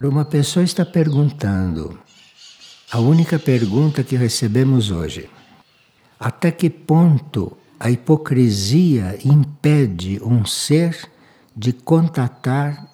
Uma 0.00 0.24
pessoa 0.24 0.62
está 0.62 0.86
perguntando, 0.86 1.98
a 2.88 3.00
única 3.00 3.36
pergunta 3.36 4.04
que 4.04 4.14
recebemos 4.14 4.92
hoje: 4.92 5.28
até 6.20 6.52
que 6.52 6.70
ponto 6.70 7.58
a 7.80 7.90
hipocrisia 7.90 9.18
impede 9.24 10.20
um 10.22 10.46
ser 10.46 10.96
de 11.54 11.72
contatar 11.72 12.88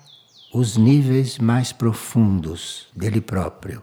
os 0.51 0.79
níveis 0.79 1.37
mais 1.37 1.73
profundos 1.73 2.87
dele 2.96 3.21
próprio? 3.21 3.82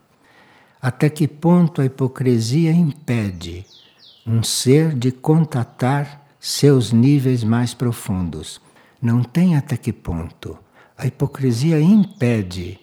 Até 0.81 1.07
que 1.07 1.27
ponto 1.27 1.79
a 1.79 1.85
hipocrisia 1.85 2.71
impede 2.71 3.63
um 4.25 4.41
ser 4.41 4.95
de 4.95 5.11
contatar 5.11 6.25
seus 6.39 6.91
níveis 6.91 7.43
mais 7.43 7.75
profundos? 7.75 8.59
Não 8.99 9.21
tem 9.21 9.55
até 9.55 9.77
que 9.77 9.93
ponto. 9.93 10.57
A 10.97 11.05
hipocrisia 11.05 11.79
impede. 11.79 12.80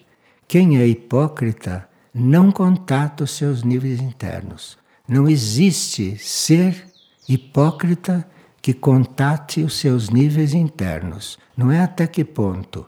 Quem 0.49 0.79
é 0.79 0.87
hipócrita 0.87 1.87
não 2.11 2.51
contata 2.51 3.23
os 3.23 3.29
seus 3.29 3.61
níveis 3.61 4.01
internos. 4.01 4.79
Não 5.07 5.29
existe 5.29 6.17
ser 6.17 6.87
hipócrita 7.27 8.27
que 8.59 8.73
contate 8.73 9.61
os 9.61 9.77
seus 9.77 10.09
níveis 10.09 10.55
internos. 10.55 11.37
Não 11.55 11.71
é 11.71 11.81
até 11.81 12.07
que 12.07 12.25
ponto. 12.25 12.83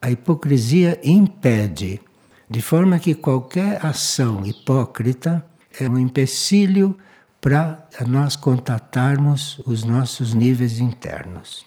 A 0.00 0.12
hipocrisia 0.12 1.00
impede, 1.02 2.00
de 2.48 2.62
forma 2.62 3.00
que 3.00 3.16
qualquer 3.16 3.84
ação 3.84 4.46
hipócrita 4.46 5.44
é 5.80 5.88
um 5.88 5.98
empecilho 5.98 6.96
para 7.40 7.84
nós 8.06 8.36
contatarmos 8.36 9.60
os 9.66 9.82
nossos 9.82 10.34
níveis 10.34 10.78
internos. 10.78 11.66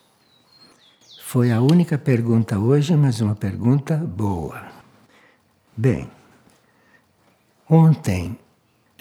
Foi 1.26 1.52
a 1.52 1.60
única 1.60 1.98
pergunta 1.98 2.58
hoje, 2.58 2.96
mas 2.96 3.20
uma 3.20 3.36
pergunta 3.36 3.98
boa. 3.98 4.79
Bem, 5.82 6.12
ontem 7.70 8.38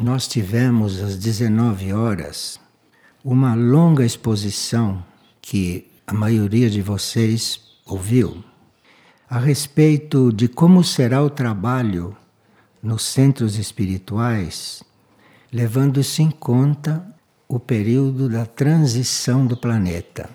nós 0.00 0.28
tivemos 0.28 1.02
às 1.02 1.18
19 1.18 1.92
horas 1.92 2.60
uma 3.24 3.52
longa 3.52 4.06
exposição 4.06 5.04
que 5.42 5.90
a 6.06 6.12
maioria 6.12 6.70
de 6.70 6.80
vocês 6.80 7.60
ouviu 7.84 8.44
a 9.28 9.40
respeito 9.40 10.32
de 10.32 10.46
como 10.46 10.84
será 10.84 11.20
o 11.20 11.28
trabalho 11.28 12.16
nos 12.80 13.02
centros 13.02 13.56
espirituais, 13.56 14.80
levando-se 15.52 16.22
em 16.22 16.30
conta 16.30 17.04
o 17.48 17.58
período 17.58 18.28
da 18.28 18.46
transição 18.46 19.44
do 19.44 19.56
planeta. 19.56 20.30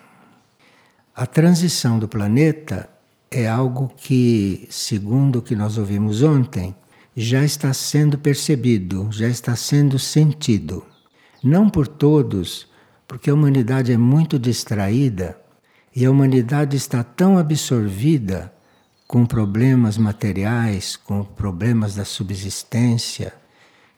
A 1.16 1.26
transição 1.26 1.98
do 1.98 2.10
planeta 2.10 2.90
é 3.40 3.48
algo 3.48 3.92
que, 3.96 4.68
segundo 4.70 5.40
o 5.40 5.42
que 5.42 5.56
nós 5.56 5.78
ouvimos 5.78 6.22
ontem, 6.22 6.76
já 7.16 7.44
está 7.44 7.74
sendo 7.74 8.18
percebido, 8.18 9.08
já 9.12 9.28
está 9.28 9.56
sendo 9.56 10.00
sentido. 10.00 10.86
Não 11.44 11.70
por 11.70 11.88
todos, 11.88 12.68
porque 13.08 13.30
a 13.30 13.34
humanidade 13.34 13.92
é 13.92 13.98
muito 13.98 14.40
distraída 14.40 15.38
e 15.96 16.06
a 16.06 16.12
humanidade 16.12 16.76
está 16.76 17.04
tão 17.04 17.38
absorvida 17.38 18.54
com 19.08 19.26
problemas 19.26 19.98
materiais, 19.98 20.96
com 20.96 21.24
problemas 21.24 21.96
da 21.96 22.06
subsistência, 22.06 23.34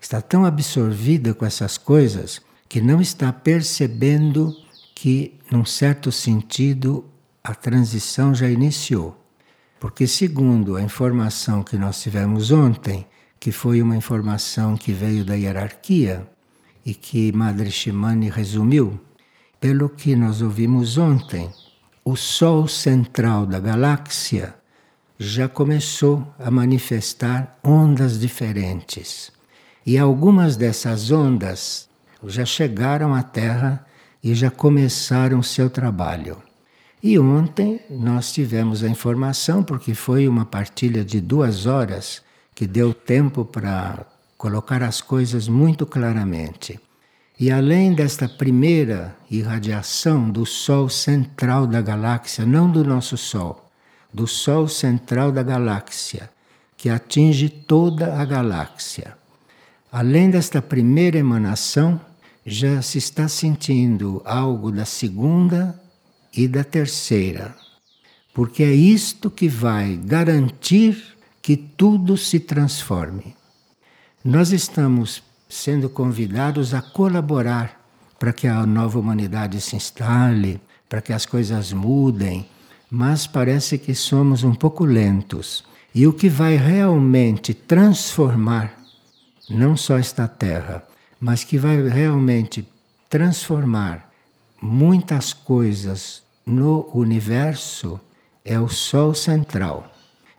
está 0.01 0.21
tão 0.21 0.45
absorvida 0.45 1.33
com 1.33 1.45
essas 1.45 1.77
coisas 1.77 2.41
que 2.67 2.81
não 2.81 2.99
está 2.99 3.31
percebendo 3.31 4.53
que, 4.93 5.39
num 5.49 5.63
certo 5.63 6.11
sentido, 6.11 7.05
a 7.43 7.53
transição 7.55 8.33
já 8.33 8.49
iniciou. 8.49 9.24
Porque, 9.85 10.07
segundo 10.07 10.77
a 10.77 10.81
informação 10.81 11.61
que 11.61 11.77
nós 11.77 12.01
tivemos 12.01 12.49
ontem, 12.49 13.05
que 13.39 13.51
foi 13.51 13.83
uma 13.83 13.95
informação 13.95 14.75
que 14.75 14.91
veio 14.91 15.23
da 15.23 15.35
hierarquia 15.35 16.27
e 16.83 16.95
que 16.95 17.31
Madre 17.31 17.69
Shimani 17.69 18.27
resumiu, 18.27 18.99
pelo 19.61 19.87
que 19.87 20.15
nós 20.15 20.41
ouvimos 20.41 20.97
ontem, 20.97 21.51
o 22.03 22.15
Sol 22.15 22.67
central 22.67 23.45
da 23.45 23.59
galáxia 23.59 24.55
já 25.19 25.47
começou 25.47 26.33
a 26.39 26.49
manifestar 26.49 27.59
ondas 27.63 28.19
diferentes. 28.19 29.31
E 29.85 29.99
algumas 29.99 30.57
dessas 30.57 31.11
ondas 31.11 31.87
já 32.25 32.43
chegaram 32.43 33.13
à 33.13 33.21
Terra 33.21 33.85
e 34.23 34.33
já 34.33 34.49
começaram 34.49 35.43
seu 35.43 35.69
trabalho. 35.69 36.41
E 37.07 37.19
ontem 37.19 37.79
nós 37.87 38.33
tivemos 38.33 38.83
a 38.83 38.89
informação, 38.89 39.61
porque 39.61 39.93
foi 39.93 40.27
uma 40.27 40.43
partilha 40.43 41.05
de 41.05 41.21
duas 41.21 41.67
horas, 41.67 42.23
que 42.55 42.65
deu 42.65 42.95
tempo 42.95 43.45
para 43.45 44.07
colocar 44.35 44.81
as 44.81 45.01
coisas 45.01 45.47
muito 45.47 45.85
claramente. 45.85 46.79
E 47.39 47.51
além 47.51 47.93
desta 47.93 48.27
primeira 48.27 49.15
irradiação 49.29 50.27
do 50.31 50.47
Sol 50.47 50.89
central 50.89 51.67
da 51.67 51.79
galáxia, 51.79 52.43
não 52.43 52.71
do 52.71 52.83
nosso 52.83 53.17
Sol, 53.17 53.69
do 54.11 54.25
Sol 54.25 54.67
central 54.67 55.31
da 55.31 55.43
galáxia, 55.43 56.27
que 56.75 56.89
atinge 56.89 57.49
toda 57.49 58.19
a 58.19 58.25
galáxia. 58.25 59.15
Além 59.91 60.31
desta 60.31 60.59
primeira 60.59 61.19
emanação, 61.19 62.01
já 62.43 62.81
se 62.81 62.97
está 62.97 63.27
sentindo 63.27 64.23
algo 64.25 64.71
da 64.71 64.85
segunda 64.85 65.79
e 66.35 66.47
da 66.47 66.63
terceira, 66.63 67.55
porque 68.33 68.63
é 68.63 68.71
isto 68.71 69.31
que 69.31 69.47
vai 69.47 69.95
garantir 69.95 71.15
que 71.41 71.55
tudo 71.55 72.17
se 72.17 72.39
transforme. 72.39 73.35
Nós 74.23 74.51
estamos 74.51 75.23
sendo 75.47 75.89
convidados 75.89 76.73
a 76.73 76.81
colaborar 76.81 77.81
para 78.19 78.33
que 78.33 78.47
a 78.47 78.65
nova 78.65 78.99
humanidade 78.99 79.61
se 79.61 79.75
instale, 79.75 80.59
para 80.89 81.01
que 81.01 81.13
as 81.13 81.25
coisas 81.25 81.71
mudem, 81.71 82.47
mas 82.89 83.27
parece 83.27 83.77
que 83.77 83.93
somos 83.93 84.43
um 84.43 84.53
pouco 84.53 84.83
lentos. 84.83 85.63
E 85.93 86.05
o 86.07 86.13
que 86.13 86.27
vai 86.27 86.57
realmente 86.57 87.53
transformar 87.53 88.73
não 89.49 89.77
só 89.77 89.97
esta 89.97 90.27
terra, 90.27 90.83
mas 91.19 91.43
que 91.43 91.57
vai 91.57 91.87
realmente 91.87 92.67
transformar 93.09 94.11
muitas 94.61 95.31
coisas 95.31 96.24
no 96.45 96.89
universo 96.93 97.99
é 98.43 98.59
o 98.59 98.67
Sol 98.67 99.15
central. 99.15 99.91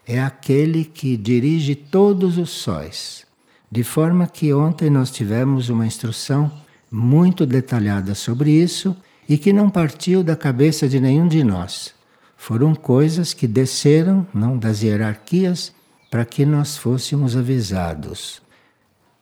É 0.07 0.23
aquele 0.23 0.85
que 0.85 1.17
dirige 1.17 1.75
todos 1.75 2.39
os 2.39 2.51
sóis. 2.51 3.27
De 3.71 3.83
forma 3.83 4.29
que 4.29 4.55
ontem 4.55 4.89
nós 4.89 5.11
tivemos 5.11 5.69
uma 5.69 5.85
instrução 5.85 6.51
muito 6.91 7.45
detalhada 7.45 8.15
sobre 8.15 8.51
isso 8.51 8.97
e 9.29 9.37
que 9.37 9.53
não 9.53 9.69
partiu 9.69 10.23
da 10.23 10.37
cabeça 10.37 10.89
de 10.89 11.01
nenhum 11.01 11.27
de 11.27 11.43
nós. 11.43 11.93
Foram 12.37 12.75
coisas 12.75 13.35
que 13.35 13.49
desceram 13.49 14.25
não 14.33 14.57
das 14.57 14.83
hierarquias 14.83 15.73
para 16.09 16.25
que 16.25 16.47
nós 16.47 16.77
fôssemos 16.77 17.37
avisados. 17.37 18.41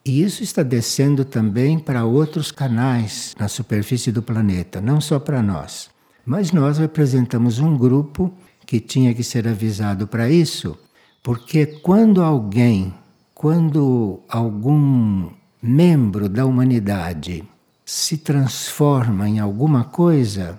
E 0.04 0.22
isso 0.22 0.42
está 0.42 0.62
descendo 0.62 1.24
também 1.24 1.78
para 1.78 2.04
outros 2.04 2.52
canais 2.52 3.34
na 3.40 3.48
superfície 3.48 4.12
do 4.12 4.22
planeta, 4.22 4.78
não 4.78 5.00
só 5.00 5.18
para 5.18 5.42
nós. 5.42 5.93
Mas 6.24 6.52
nós 6.52 6.78
representamos 6.78 7.58
um 7.58 7.76
grupo 7.76 8.32
que 8.66 8.80
tinha 8.80 9.12
que 9.12 9.22
ser 9.22 9.46
avisado 9.46 10.06
para 10.06 10.30
isso, 10.30 10.76
porque 11.22 11.66
quando 11.66 12.22
alguém, 12.22 12.94
quando 13.34 14.20
algum 14.28 15.28
membro 15.62 16.28
da 16.28 16.46
humanidade 16.46 17.44
se 17.84 18.16
transforma 18.18 19.28
em 19.28 19.38
alguma 19.38 19.84
coisa, 19.84 20.58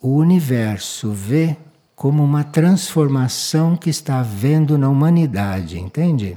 o 0.00 0.16
universo 0.16 1.10
vê 1.10 1.56
como 1.94 2.24
uma 2.24 2.42
transformação 2.42 3.76
que 3.76 3.90
está 3.90 4.20
havendo 4.20 4.76
na 4.76 4.88
humanidade, 4.88 5.78
entende? 5.78 6.36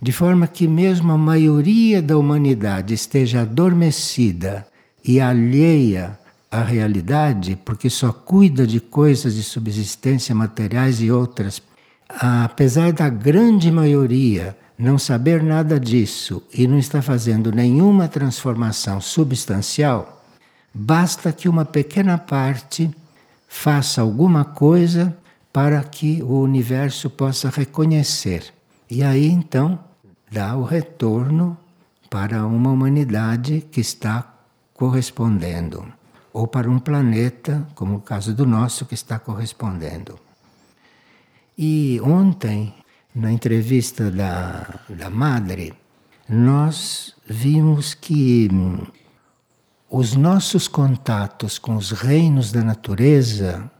De 0.00 0.12
forma 0.12 0.46
que, 0.46 0.68
mesmo 0.68 1.12
a 1.12 1.18
maioria 1.18 2.00
da 2.00 2.16
humanidade 2.16 2.94
esteja 2.94 3.42
adormecida 3.42 4.66
e 5.02 5.20
alheia 5.20 6.18
a 6.54 6.62
realidade, 6.62 7.56
porque 7.64 7.90
só 7.90 8.12
cuida 8.12 8.64
de 8.64 8.78
coisas 8.78 9.34
de 9.34 9.42
subsistência 9.42 10.32
materiais 10.32 11.00
e 11.00 11.10
outras, 11.10 11.60
apesar 12.08 12.92
da 12.92 13.08
grande 13.08 13.72
maioria 13.72 14.56
não 14.78 14.96
saber 14.96 15.42
nada 15.42 15.80
disso 15.80 16.44
e 16.54 16.68
não 16.68 16.78
está 16.78 17.02
fazendo 17.02 17.50
nenhuma 17.50 18.06
transformação 18.06 19.00
substancial, 19.00 20.24
basta 20.72 21.32
que 21.32 21.48
uma 21.48 21.64
pequena 21.64 22.18
parte 22.18 22.88
faça 23.48 24.00
alguma 24.00 24.44
coisa 24.44 25.16
para 25.52 25.82
que 25.82 26.22
o 26.22 26.38
universo 26.38 27.10
possa 27.10 27.50
reconhecer. 27.50 28.44
E 28.88 29.02
aí 29.02 29.26
então 29.26 29.76
dá 30.30 30.56
o 30.56 30.62
retorno 30.62 31.58
para 32.08 32.46
uma 32.46 32.70
humanidade 32.70 33.66
que 33.72 33.80
está 33.80 34.36
correspondendo 34.72 35.84
ou 36.34 36.48
para 36.48 36.68
um 36.68 36.80
planeta, 36.80 37.64
como 37.76 37.94
o 37.94 38.00
caso 38.00 38.34
do 38.34 38.44
nosso, 38.44 38.84
que 38.84 38.94
está 38.94 39.20
correspondendo. 39.20 40.18
E 41.56 42.00
ontem 42.02 42.74
na 43.14 43.30
entrevista 43.30 44.10
da, 44.10 44.80
da 44.88 45.08
Madre, 45.08 45.72
nós 46.28 47.14
vimos 47.24 47.94
que 47.94 48.48
hum, 48.52 48.84
os 49.88 50.16
nossos 50.16 50.66
contatos 50.66 51.56
com 51.56 51.76
os 51.76 51.92
reinos 51.92 52.50
da 52.50 52.64
natureza 52.64 53.70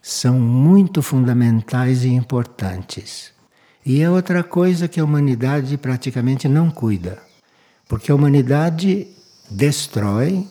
são 0.00 0.40
muito 0.40 1.02
fundamentais 1.02 2.04
e 2.04 2.08
importantes. 2.08 3.34
E 3.84 4.00
é 4.00 4.08
outra 4.08 4.42
coisa 4.42 4.88
que 4.88 4.98
a 4.98 5.04
humanidade 5.04 5.76
praticamente 5.76 6.48
não 6.48 6.70
cuida, 6.70 7.18
porque 7.86 8.10
a 8.10 8.14
humanidade 8.14 9.08
destrói 9.50 10.48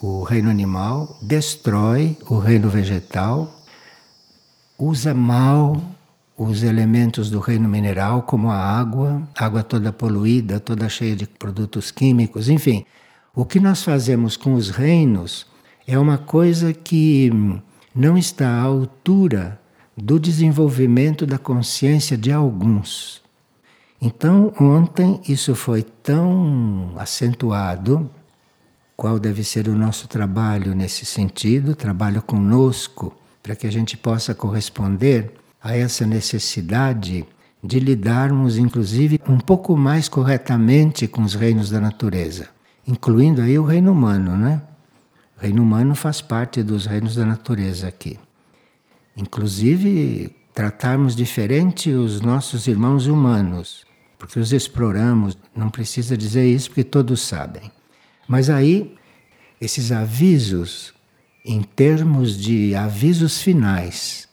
o 0.00 0.22
reino 0.22 0.50
animal, 0.50 1.18
destrói 1.22 2.16
o 2.28 2.38
reino 2.38 2.68
vegetal, 2.68 3.52
usa 4.78 5.14
mal 5.14 5.80
os 6.36 6.62
elementos 6.62 7.30
do 7.30 7.40
reino 7.40 7.68
mineral, 7.68 8.22
como 8.22 8.50
a 8.50 8.56
água, 8.58 9.26
água 9.34 9.62
toda 9.62 9.92
poluída, 9.92 10.60
toda 10.60 10.88
cheia 10.88 11.16
de 11.16 11.26
produtos 11.26 11.90
químicos, 11.90 12.48
enfim. 12.48 12.84
O 13.34 13.44
que 13.44 13.58
nós 13.58 13.82
fazemos 13.82 14.36
com 14.36 14.54
os 14.54 14.68
reinos 14.68 15.46
é 15.86 15.98
uma 15.98 16.18
coisa 16.18 16.74
que 16.74 17.30
não 17.94 18.18
está 18.18 18.48
à 18.48 18.62
altura 18.62 19.58
do 19.96 20.20
desenvolvimento 20.20 21.24
da 21.24 21.38
consciência 21.38 22.18
de 22.18 22.30
alguns. 22.30 23.22
Então, 24.00 24.52
ontem 24.60 25.20
isso 25.26 25.54
foi 25.54 25.82
tão 25.82 26.92
acentuado. 26.96 28.10
Qual 28.96 29.18
deve 29.18 29.44
ser 29.44 29.68
o 29.68 29.76
nosso 29.76 30.08
trabalho 30.08 30.74
nesse 30.74 31.04
sentido? 31.04 31.76
Trabalho 31.76 32.22
conosco, 32.22 33.14
para 33.42 33.54
que 33.54 33.66
a 33.66 33.70
gente 33.70 33.94
possa 33.94 34.34
corresponder 34.34 35.32
a 35.62 35.76
essa 35.76 36.06
necessidade 36.06 37.26
de 37.62 37.78
lidarmos, 37.78 38.56
inclusive, 38.56 39.20
um 39.28 39.38
pouco 39.38 39.76
mais 39.76 40.08
corretamente 40.08 41.06
com 41.06 41.22
os 41.22 41.34
reinos 41.34 41.68
da 41.68 41.78
natureza, 41.78 42.48
incluindo 42.86 43.42
aí 43.42 43.58
o 43.58 43.64
reino 43.64 43.92
humano, 43.92 44.34
né? 44.34 44.62
O 45.36 45.42
reino 45.42 45.62
humano 45.62 45.94
faz 45.94 46.22
parte 46.22 46.62
dos 46.62 46.86
reinos 46.86 47.16
da 47.16 47.26
natureza 47.26 47.88
aqui. 47.88 48.18
Inclusive, 49.14 50.34
tratarmos 50.54 51.14
diferente 51.14 51.90
os 51.90 52.22
nossos 52.22 52.66
irmãos 52.66 53.06
humanos, 53.06 53.84
porque 54.18 54.38
os 54.38 54.54
exploramos, 54.54 55.36
não 55.54 55.68
precisa 55.68 56.16
dizer 56.16 56.46
isso 56.46 56.70
porque 56.70 56.84
todos 56.84 57.20
sabem. 57.20 57.75
Mas 58.28 58.50
aí, 58.50 58.94
esses 59.60 59.92
avisos, 59.92 60.92
em 61.44 61.62
termos 61.62 62.36
de 62.36 62.74
avisos 62.74 63.40
finais, 63.40 64.28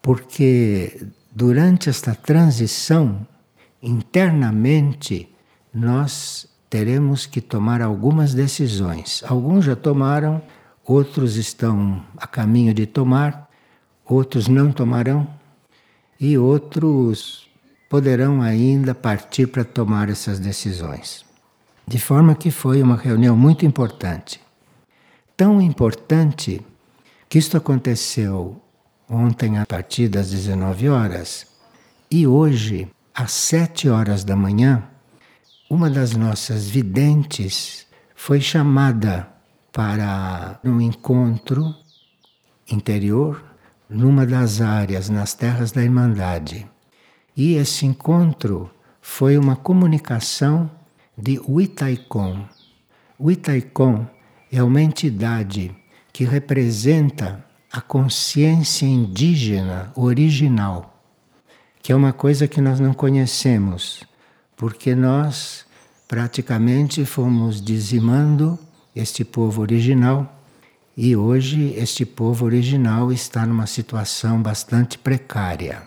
porque 0.00 1.06
durante 1.34 1.88
esta 1.88 2.14
transição, 2.14 3.26
internamente, 3.82 5.28
nós 5.72 6.48
teremos 6.68 7.26
que 7.26 7.40
tomar 7.40 7.82
algumas 7.82 8.34
decisões. 8.34 9.22
Alguns 9.26 9.64
já 9.64 9.76
tomaram, 9.76 10.42
outros 10.84 11.36
estão 11.36 12.04
a 12.16 12.26
caminho 12.26 12.74
de 12.74 12.86
tomar, 12.86 13.50
outros 14.04 14.48
não 14.48 14.72
tomarão 14.72 15.26
e 16.20 16.36
outros 16.36 17.48
poderão 17.88 18.40
ainda 18.40 18.94
partir 18.94 19.46
para 19.48 19.64
tomar 19.64 20.08
essas 20.08 20.38
decisões. 20.38 21.24
De 21.86 21.98
forma 21.98 22.34
que 22.34 22.50
foi 22.50 22.82
uma 22.82 22.96
reunião 22.96 23.36
muito 23.36 23.66
importante. 23.66 24.40
Tão 25.36 25.60
importante 25.60 26.64
que 27.28 27.38
isto 27.38 27.56
aconteceu 27.56 28.60
ontem 29.08 29.58
a 29.58 29.66
partir 29.66 30.08
das 30.08 30.30
19 30.30 30.88
horas 30.88 31.46
e 32.10 32.26
hoje 32.26 32.88
às 33.14 33.32
7 33.32 33.88
horas 33.88 34.24
da 34.24 34.36
manhã, 34.36 34.82
uma 35.68 35.88
das 35.90 36.12
nossas 36.12 36.68
videntes 36.68 37.86
foi 38.14 38.40
chamada 38.40 39.28
para 39.72 40.60
um 40.62 40.80
encontro 40.80 41.74
interior 42.70 43.42
numa 43.88 44.26
das 44.26 44.60
áreas 44.60 45.08
nas 45.08 45.34
terras 45.34 45.72
da 45.72 45.82
Irmandade. 45.82 46.66
E 47.36 47.54
esse 47.54 47.86
encontro 47.86 48.70
foi 49.00 49.36
uma 49.36 49.56
comunicação 49.56 50.70
de 51.16 51.38
Huitaicon. 51.38 52.46
Huitaicon 53.18 54.06
é 54.50 54.62
uma 54.62 54.80
entidade 54.80 55.74
que 56.12 56.24
representa 56.24 57.44
a 57.70 57.80
consciência 57.80 58.86
indígena 58.86 59.92
original, 59.94 61.02
que 61.82 61.92
é 61.92 61.96
uma 61.96 62.12
coisa 62.12 62.46
que 62.46 62.60
nós 62.60 62.78
não 62.78 62.92
conhecemos, 62.92 64.04
porque 64.56 64.94
nós 64.94 65.64
praticamente 66.06 67.04
fomos 67.04 67.62
dizimando 67.62 68.58
este 68.94 69.24
povo 69.24 69.62
original 69.62 70.38
e 70.94 71.16
hoje 71.16 71.72
este 71.76 72.04
povo 72.04 72.44
original 72.44 73.10
está 73.10 73.46
numa 73.46 73.66
situação 73.66 74.42
bastante 74.42 74.98
precária. 74.98 75.82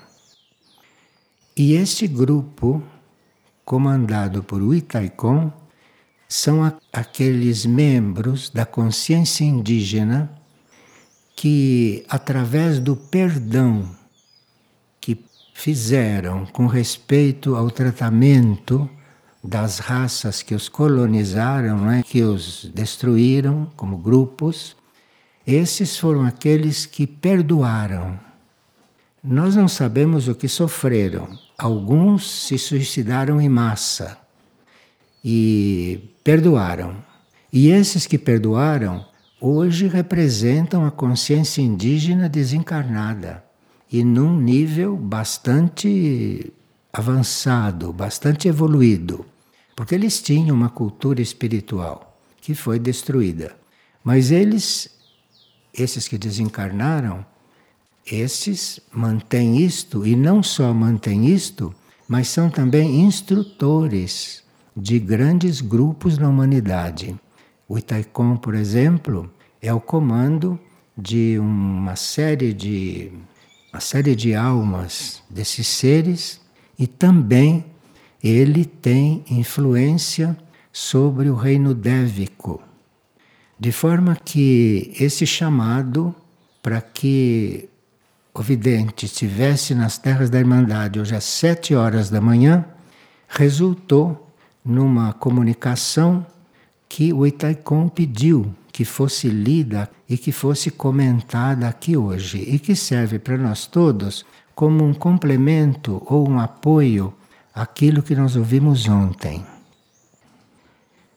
E 1.55 1.73
este 1.73 2.07
grupo, 2.07 2.83
comandado 3.65 4.43
por 4.43 4.61
Itaicon, 4.75 5.51
são 6.27 6.71
aqueles 6.93 7.65
membros 7.65 8.49
da 8.49 8.65
consciência 8.65 9.43
indígena 9.43 10.31
que, 11.35 12.05
através 12.07 12.79
do 12.79 12.95
perdão 12.95 13.89
que 15.01 15.17
fizeram 15.53 16.45
com 16.45 16.67
respeito 16.67 17.55
ao 17.55 17.69
tratamento 17.69 18.89
das 19.43 19.79
raças 19.79 20.41
que 20.41 20.55
os 20.55 20.69
colonizaram, 20.69 21.77
né, 21.77 22.03
que 22.03 22.23
os 22.23 22.69
destruíram 22.73 23.71
como 23.75 23.97
grupos, 23.97 24.75
esses 25.45 25.97
foram 25.97 26.23
aqueles 26.23 26.85
que 26.85 27.05
perdoaram. 27.05 28.19
Nós 29.23 29.55
não 29.55 29.67
sabemos 29.67 30.27
o 30.27 30.35
que 30.35 30.47
sofreram. 30.47 31.44
Alguns 31.57 32.29
se 32.29 32.57
suicidaram 32.57 33.39
em 33.39 33.47
massa 33.47 34.17
e 35.23 36.13
perdoaram. 36.23 36.95
E 37.51 37.69
esses 37.69 38.05
que 38.05 38.17
perdoaram 38.17 39.05
hoje 39.39 39.87
representam 39.87 40.85
a 40.85 40.91
consciência 40.91 41.61
indígena 41.61 42.27
desencarnada 42.27 43.43
e 43.91 44.03
num 44.03 44.39
nível 44.39 44.97
bastante 44.97 46.51
avançado, 46.91 47.93
bastante 47.93 48.47
evoluído, 48.47 49.25
porque 49.75 49.95
eles 49.95 50.21
tinham 50.21 50.55
uma 50.55 50.69
cultura 50.69 51.21
espiritual 51.21 52.19
que 52.41 52.53
foi 52.53 52.79
destruída. 52.79 53.55
Mas 54.03 54.31
eles, 54.31 54.89
esses 55.73 56.07
que 56.07 56.17
desencarnaram, 56.17 57.25
esses 58.05 58.79
mantêm 58.91 59.57
isto 59.57 60.05
e 60.05 60.15
não 60.15 60.43
só 60.43 60.73
mantêm 60.73 61.27
isto, 61.27 61.73
mas 62.07 62.27
são 62.27 62.49
também 62.49 63.01
instrutores 63.01 64.43
de 64.77 64.99
grandes 64.99 65.61
grupos 65.61 66.17
na 66.17 66.29
humanidade. 66.29 67.15
O 67.67 67.77
Itaicon, 67.77 68.37
por 68.37 68.53
exemplo, 68.53 69.31
é 69.61 69.73
o 69.73 69.81
comando 69.81 70.59
de 70.97 71.37
uma 71.39 71.95
série 71.95 72.53
de 72.53 73.11
uma 73.73 73.81
série 73.81 74.15
de 74.15 74.33
almas 74.33 75.21
desses 75.29 75.67
seres 75.67 76.39
e 76.79 76.87
também 76.87 77.65
ele 78.23 78.63
tem 78.63 79.23
influência 79.29 80.37
sobre 80.71 81.29
o 81.29 81.35
reino 81.35 81.73
dévico. 81.73 82.61
De 83.59 83.71
forma 83.71 84.15
que 84.15 84.93
esse 84.99 85.25
chamado 85.25 86.15
para 86.61 86.81
que 86.81 87.69
o 88.37 88.41
vidente 88.41 89.05
estivesse 89.05 89.73
nas 89.73 89.97
terras 89.97 90.29
da 90.29 90.37
Irmandade 90.37 90.99
hoje 90.99 91.15
às 91.15 91.23
sete 91.23 91.73
horas 91.73 92.09
da 92.09 92.19
manhã 92.19 92.65
resultou 93.29 94.29
numa 94.63 95.13
comunicação 95.13 96.25
que 96.89 97.13
o 97.13 97.25
Itaicon 97.25 97.87
pediu 97.87 98.53
que 98.73 98.83
fosse 98.83 99.29
lida 99.29 99.89
e 100.07 100.17
que 100.17 100.33
fosse 100.33 100.69
comentada 100.69 101.65
aqui 101.65 101.95
hoje 101.95 102.39
e 102.39 102.59
que 102.59 102.75
serve 102.75 103.19
para 103.19 103.37
nós 103.37 103.67
todos 103.67 104.25
como 104.53 104.83
um 104.83 104.93
complemento 104.93 106.03
ou 106.05 106.29
um 106.29 106.37
apoio 106.37 107.13
àquilo 107.53 108.03
que 108.03 108.15
nós 108.15 108.35
ouvimos 108.35 108.85
ontem. 108.89 109.45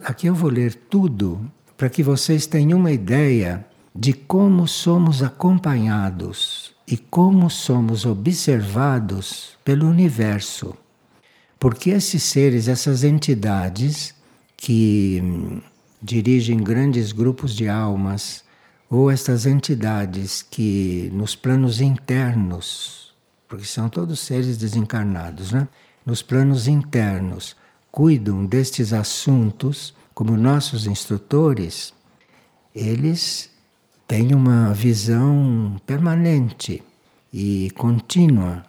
Aqui 0.05 0.29
eu 0.29 0.35
vou 0.37 0.51
ler 0.51 0.73
tudo 0.73 1.41
para 1.77 1.91
que 1.91 2.03
vocês 2.03 2.47
tenham 2.47 2.79
uma 2.79 2.93
ideia 2.93 3.67
de 3.93 4.13
como 4.13 4.69
somos 4.69 5.21
acompanhados 5.21 6.68
e 6.91 6.97
como 6.97 7.51
somos 7.51 8.07
observados 8.07 9.59
pelo 9.63 9.87
universo. 9.89 10.77
Porque 11.59 11.91
esses 11.91 12.23
seres, 12.23 12.69
essas 12.69 13.05
entidades, 13.05 14.15
que 14.57 15.23
dirigem 16.01 16.59
grandes 16.63 17.13
grupos 17.13 17.55
de 17.55 17.69
almas, 17.69 18.45
ou 18.89 19.11
estas 19.11 19.45
entidades 19.45 20.41
que 20.41 21.11
nos 21.13 21.37
planos 21.37 21.81
internos 21.81 22.99
porque 23.49 23.65
são 23.65 23.89
todos 23.89 24.21
seres 24.21 24.59
desencarnados, 24.59 25.53
né? 25.53 25.67
nos 26.05 26.23
planos 26.23 26.69
internos, 26.69 27.57
cuidam 27.91 28.45
destes 28.45 28.93
assuntos 28.93 29.95
como 30.15 30.37
nossos 30.37 30.87
instrutores, 30.87 31.95
eles 32.75 33.51
têm 34.09 34.35
uma 34.35 34.73
visão 34.73 35.77
permanente 35.87 36.83
e 37.31 37.71
contínua. 37.77 38.65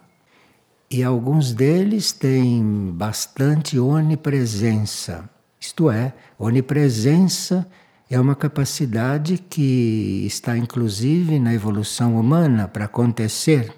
E 0.90 1.02
alguns 1.02 1.54
deles 1.54 2.12
têm 2.12 2.92
bastante 2.92 3.78
onipresença. 3.78 5.28
Isto 5.58 5.90
é, 5.90 6.12
onipresença 6.38 7.66
é 8.10 8.20
uma 8.20 8.34
capacidade 8.34 9.38
que 9.38 10.24
está 10.26 10.58
inclusive 10.58 11.38
na 11.38 11.54
evolução 11.54 12.20
humana 12.20 12.68
para 12.68 12.84
acontecer. 12.84 13.72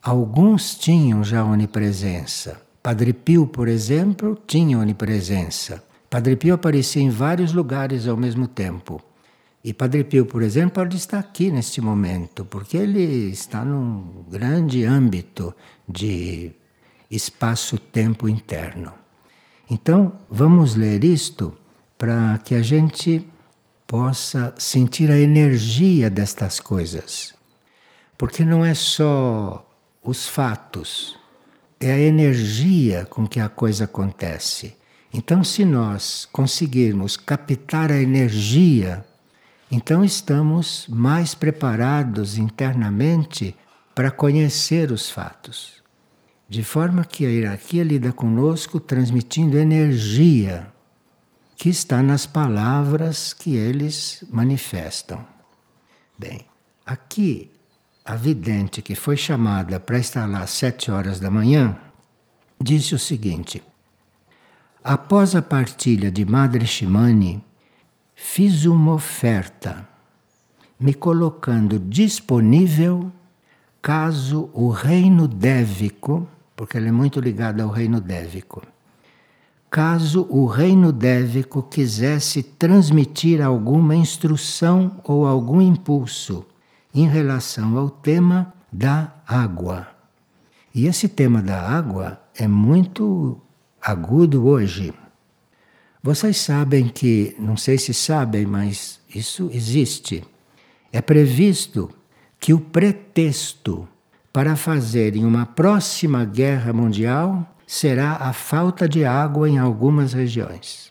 Alguns 0.00 0.76
tinham 0.76 1.24
já 1.24 1.44
onipresença. 1.44 2.62
Padre 2.80 3.12
Pio, 3.12 3.46
por 3.48 3.66
exemplo, 3.66 4.38
tinha 4.46 4.78
onipresença. 4.78 5.82
Padre 6.08 6.36
Pio 6.36 6.54
aparecia 6.54 7.02
em 7.02 7.10
vários 7.10 7.52
lugares 7.52 8.06
ao 8.06 8.16
mesmo 8.16 8.46
tempo. 8.46 9.02
E 9.62 9.74
Padre 9.74 10.04
Pio, 10.04 10.24
por 10.24 10.42
exemplo, 10.42 10.76
pode 10.76 10.96
estar 10.96 11.18
aqui 11.18 11.50
neste 11.50 11.82
momento, 11.82 12.46
porque 12.46 12.78
ele 12.78 13.30
está 13.30 13.62
num 13.62 14.24
grande 14.30 14.84
âmbito 14.84 15.54
de 15.86 16.52
espaço-tempo 17.10 18.26
interno. 18.26 18.92
Então, 19.68 20.12
vamos 20.30 20.74
ler 20.74 21.04
isto 21.04 21.54
para 21.98 22.38
que 22.38 22.54
a 22.54 22.62
gente 22.62 23.28
possa 23.86 24.54
sentir 24.56 25.10
a 25.10 25.18
energia 25.18 26.08
destas 26.08 26.58
coisas. 26.58 27.34
Porque 28.16 28.44
não 28.44 28.64
é 28.64 28.72
só 28.72 29.68
os 30.02 30.26
fatos, 30.26 31.18
é 31.78 31.92
a 31.92 31.98
energia 31.98 33.04
com 33.04 33.26
que 33.26 33.38
a 33.38 33.48
coisa 33.48 33.84
acontece. 33.84 34.74
Então, 35.12 35.44
se 35.44 35.64
nós 35.64 36.26
conseguirmos 36.32 37.16
captar 37.16 37.90
a 37.90 38.00
energia, 38.00 39.04
então 39.70 40.04
estamos 40.04 40.86
mais 40.88 41.34
preparados 41.34 42.36
internamente 42.36 43.54
para 43.94 44.10
conhecer 44.10 44.90
os 44.90 45.08
fatos. 45.08 45.80
De 46.48 46.64
forma 46.64 47.04
que 47.04 47.24
a 47.24 47.28
hierarquia 47.28 47.84
lida 47.84 48.12
conosco 48.12 48.80
transmitindo 48.80 49.56
energia 49.56 50.72
que 51.54 51.68
está 51.68 52.02
nas 52.02 52.26
palavras 52.26 53.32
que 53.32 53.54
eles 53.54 54.24
manifestam. 54.30 55.24
Bem, 56.18 56.40
aqui 56.84 57.50
a 58.04 58.16
vidente 58.16 58.82
que 58.82 58.94
foi 58.94 59.16
chamada 59.16 59.78
para 59.78 59.98
estar 59.98 60.26
lá 60.26 60.40
às 60.40 60.50
sete 60.50 60.90
horas 60.90 61.20
da 61.20 61.30
manhã 61.30 61.78
disse 62.60 62.94
o 62.94 62.98
seguinte: 62.98 63.62
Após 64.82 65.36
a 65.36 65.42
partilha 65.42 66.10
de 66.10 66.24
Madre 66.24 66.66
Shimani, 66.66 67.44
fiz 68.22 68.66
uma 68.66 68.92
oferta, 68.92 69.88
me 70.78 70.92
colocando 70.92 71.78
disponível 71.78 73.10
caso 73.80 74.50
o 74.52 74.68
reino 74.68 75.26
dévico, 75.26 76.28
porque 76.54 76.76
ela 76.76 76.88
é 76.88 76.92
muito 76.92 77.18
ligada 77.18 77.62
ao 77.62 77.70
reino 77.70 77.98
dévico, 77.98 78.62
caso 79.70 80.26
o 80.28 80.44
reino 80.44 80.92
dévico 80.92 81.62
quisesse 81.62 82.42
transmitir 82.42 83.40
alguma 83.40 83.96
instrução 83.96 85.00
ou 85.02 85.26
algum 85.26 85.60
impulso 85.62 86.44
em 86.94 87.08
relação 87.08 87.78
ao 87.78 87.88
tema 87.88 88.52
da 88.70 89.14
água. 89.26 89.88
E 90.74 90.86
esse 90.86 91.08
tema 91.08 91.40
da 91.40 91.58
água 91.58 92.20
é 92.36 92.46
muito 92.46 93.40
agudo 93.80 94.46
hoje. 94.46 94.92
Vocês 96.02 96.38
sabem 96.38 96.88
que, 96.88 97.36
não 97.38 97.56
sei 97.56 97.76
se 97.76 97.92
sabem, 97.92 98.46
mas 98.46 99.00
isso 99.14 99.50
existe. 99.52 100.24
É 100.90 101.02
previsto 101.02 101.90
que 102.38 102.54
o 102.54 102.60
pretexto 102.60 103.86
para 104.32 104.56
fazerem 104.56 105.26
uma 105.26 105.44
próxima 105.44 106.24
guerra 106.24 106.72
mundial 106.72 107.46
será 107.66 108.12
a 108.12 108.32
falta 108.32 108.88
de 108.88 109.04
água 109.04 109.48
em 109.48 109.58
algumas 109.58 110.14
regiões. 110.14 110.90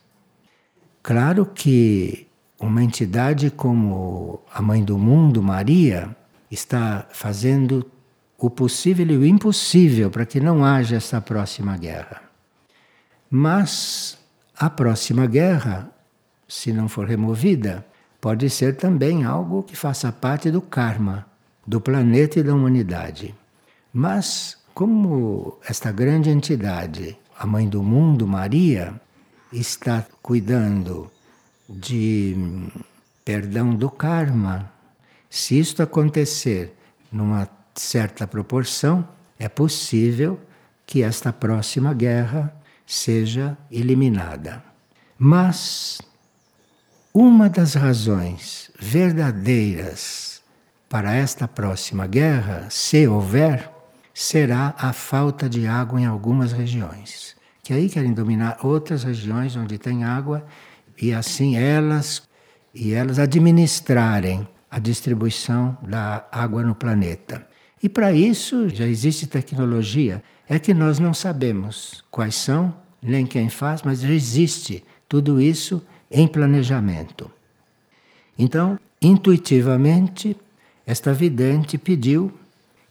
Claro 1.01 1.45
que 1.45 2.27
uma 2.59 2.83
entidade 2.83 3.49
como 3.49 4.41
a 4.53 4.61
Mãe 4.61 4.83
do 4.83 4.97
Mundo, 4.97 5.41
Maria, 5.41 6.15
está 6.51 7.07
fazendo 7.11 7.89
o 8.37 8.49
possível 8.49 9.07
e 9.09 9.17
o 9.17 9.25
impossível 9.25 10.11
para 10.11 10.25
que 10.25 10.39
não 10.39 10.63
haja 10.63 10.97
essa 10.97 11.19
próxima 11.19 11.75
guerra. 11.77 12.21
Mas 13.29 14.18
a 14.59 14.69
próxima 14.69 15.25
guerra, 15.25 15.89
se 16.45 16.73
não 16.73 16.89
for 16.89 17.07
removida, 17.07 17.85
pode 18.19 18.49
ser 18.49 18.75
também 18.75 19.23
algo 19.23 19.63
que 19.63 19.73
faça 19.73 20.11
parte 20.11 20.51
do 20.51 20.61
karma 20.61 21.25
do 21.65 21.79
planeta 21.79 22.39
e 22.39 22.43
da 22.43 22.53
humanidade. 22.53 23.33
Mas 23.93 24.57
como 24.73 25.57
esta 25.65 25.93
grande 25.93 26.29
entidade, 26.29 27.17
a 27.37 27.45
mãe 27.45 27.69
do 27.69 27.81
mundo, 27.81 28.27
Maria, 28.27 28.99
está 29.53 30.05
cuidando 30.21 31.09
de 31.69 32.35
perdão 33.23 33.73
do 33.73 33.89
karma, 33.89 34.69
se 35.29 35.57
isto 35.57 35.81
acontecer 35.81 36.75
numa 37.09 37.47
certa 37.75 38.27
proporção, 38.27 39.07
é 39.37 39.47
possível 39.47 40.37
que 40.85 41.01
esta 41.01 41.31
próxima 41.31 41.93
guerra 41.93 42.53
seja 42.89 43.55
eliminada. 43.71 44.63
Mas 45.15 46.01
uma 47.13 47.47
das 47.47 47.75
razões 47.75 48.71
verdadeiras 48.79 50.41
para 50.89 51.13
esta 51.13 51.47
próxima 51.47 52.07
guerra, 52.07 52.65
se 52.71 53.07
houver, 53.07 53.69
será 54.11 54.73
a 54.75 54.91
falta 54.91 55.47
de 55.47 55.67
água 55.67 56.01
em 56.01 56.07
algumas 56.07 56.51
regiões. 56.51 57.35
Que 57.61 57.73
aí 57.73 57.89
querem 57.89 58.11
dominar 58.11 58.57
outras 58.63 59.03
regiões 59.03 59.55
onde 59.55 59.77
tem 59.77 60.03
água 60.03 60.43
e 60.99 61.13
assim 61.13 61.57
elas 61.57 62.23
e 62.73 62.91
elas 62.91 63.19
administrarem 63.19 64.47
a 64.69 64.79
distribuição 64.79 65.77
da 65.87 66.27
água 66.31 66.63
no 66.63 66.73
planeta. 66.73 67.47
E 67.83 67.87
para 67.87 68.11
isso 68.11 68.67
já 68.67 68.87
existe 68.87 69.27
tecnologia, 69.27 70.23
é 70.49 70.57
que 70.57 70.73
nós 70.73 70.97
não 70.97 71.13
sabemos 71.13 72.03
quais 72.09 72.33
são, 72.33 72.73
nem 72.99 73.25
quem 73.25 73.49
faz, 73.49 73.83
mas 73.83 74.03
existe 74.03 74.83
tudo 75.07 75.39
isso 75.39 75.81
em 76.09 76.27
planejamento. 76.27 77.29
Então, 78.37 78.79
intuitivamente, 78.99 80.35
esta 80.87 81.13
vidente 81.13 81.77
pediu 81.77 82.33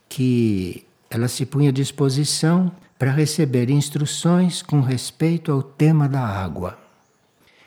que 0.08 0.86
ela 1.10 1.26
se 1.26 1.44
punha 1.44 1.70
à 1.70 1.72
disposição 1.72 2.70
para 2.96 3.10
receber 3.10 3.70
instruções 3.70 4.62
com 4.62 4.80
respeito 4.80 5.50
ao 5.50 5.62
tema 5.62 6.08
da 6.08 6.24
água. 6.24 6.78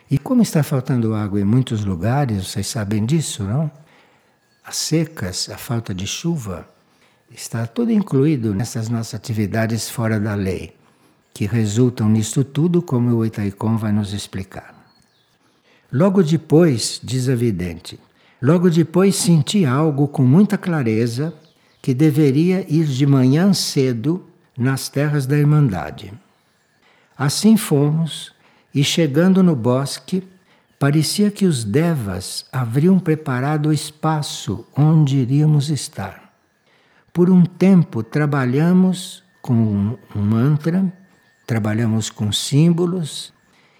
E 0.10 0.18
como 0.18 0.42
está 0.42 0.64
faltando 0.64 1.14
água 1.14 1.40
em 1.40 1.46
muitos 1.46 1.84
lugares, 1.84 2.48
vocês 2.48 2.68
sabem 2.68 3.06
disso, 3.06 3.44
não? 3.44 3.70
As 4.64 4.78
secas, 4.78 5.50
a 5.50 5.58
falta 5.58 5.94
de 5.94 6.08
chuva, 6.08 6.68
está 7.34 7.66
tudo 7.66 7.92
incluído 7.92 8.54
nessas 8.54 8.90
nossas 8.90 9.16
atividades 9.16 9.90
fora 9.90 10.20
da 10.20 10.36
lei, 10.36 10.76
que 11.34 11.46
resultam 11.46 12.10
nisto 12.10 12.44
tudo, 12.44 12.82
como 12.82 13.16
o 13.16 13.26
Itaicom 13.26 13.78
vai 13.78 13.92
nos 13.92 14.14
explicar. 14.14 14.76
Logo 15.92 16.24
depois, 16.24 17.00
diz 17.04 17.30
a 17.30 17.36
vidente, 17.36 18.00
logo 18.42 18.70
depois 18.70 19.16
senti 19.16 19.66
algo 19.66 20.08
com 20.08 20.24
muita 20.24 20.58
clareza 20.58 21.34
que 21.82 21.94
deveria 21.94 22.66
ir 22.70 22.86
de 22.86 23.06
manhã 23.06 23.54
cedo 23.54 24.26
nas 24.58 24.90
terras 24.90 25.26
da 25.26 25.38
Irmandade. 25.38 26.14
Assim 27.18 27.58
fomos, 27.58 28.34
e 28.74 28.84
chegando 28.84 29.44
no 29.44 29.56
bosque, 29.56 30.24
parecia 30.80 31.30
que 31.30 31.46
os 31.46 31.64
devas 31.64 32.46
haviam 32.52 32.98
preparado 33.00 33.70
o 33.70 33.74
espaço 33.74 34.66
onde 34.76 35.18
iríamos 35.18 35.70
estar. 35.70 36.31
Por 37.14 37.30
um 37.30 37.44
tempo 37.46 38.04
trabalhamos 38.04 39.24
com 39.42 39.98
um 40.16 40.22
mantra, 40.22 40.92
trabalhamos 41.46 42.10
com 42.10 42.32
símbolos 42.32 43.34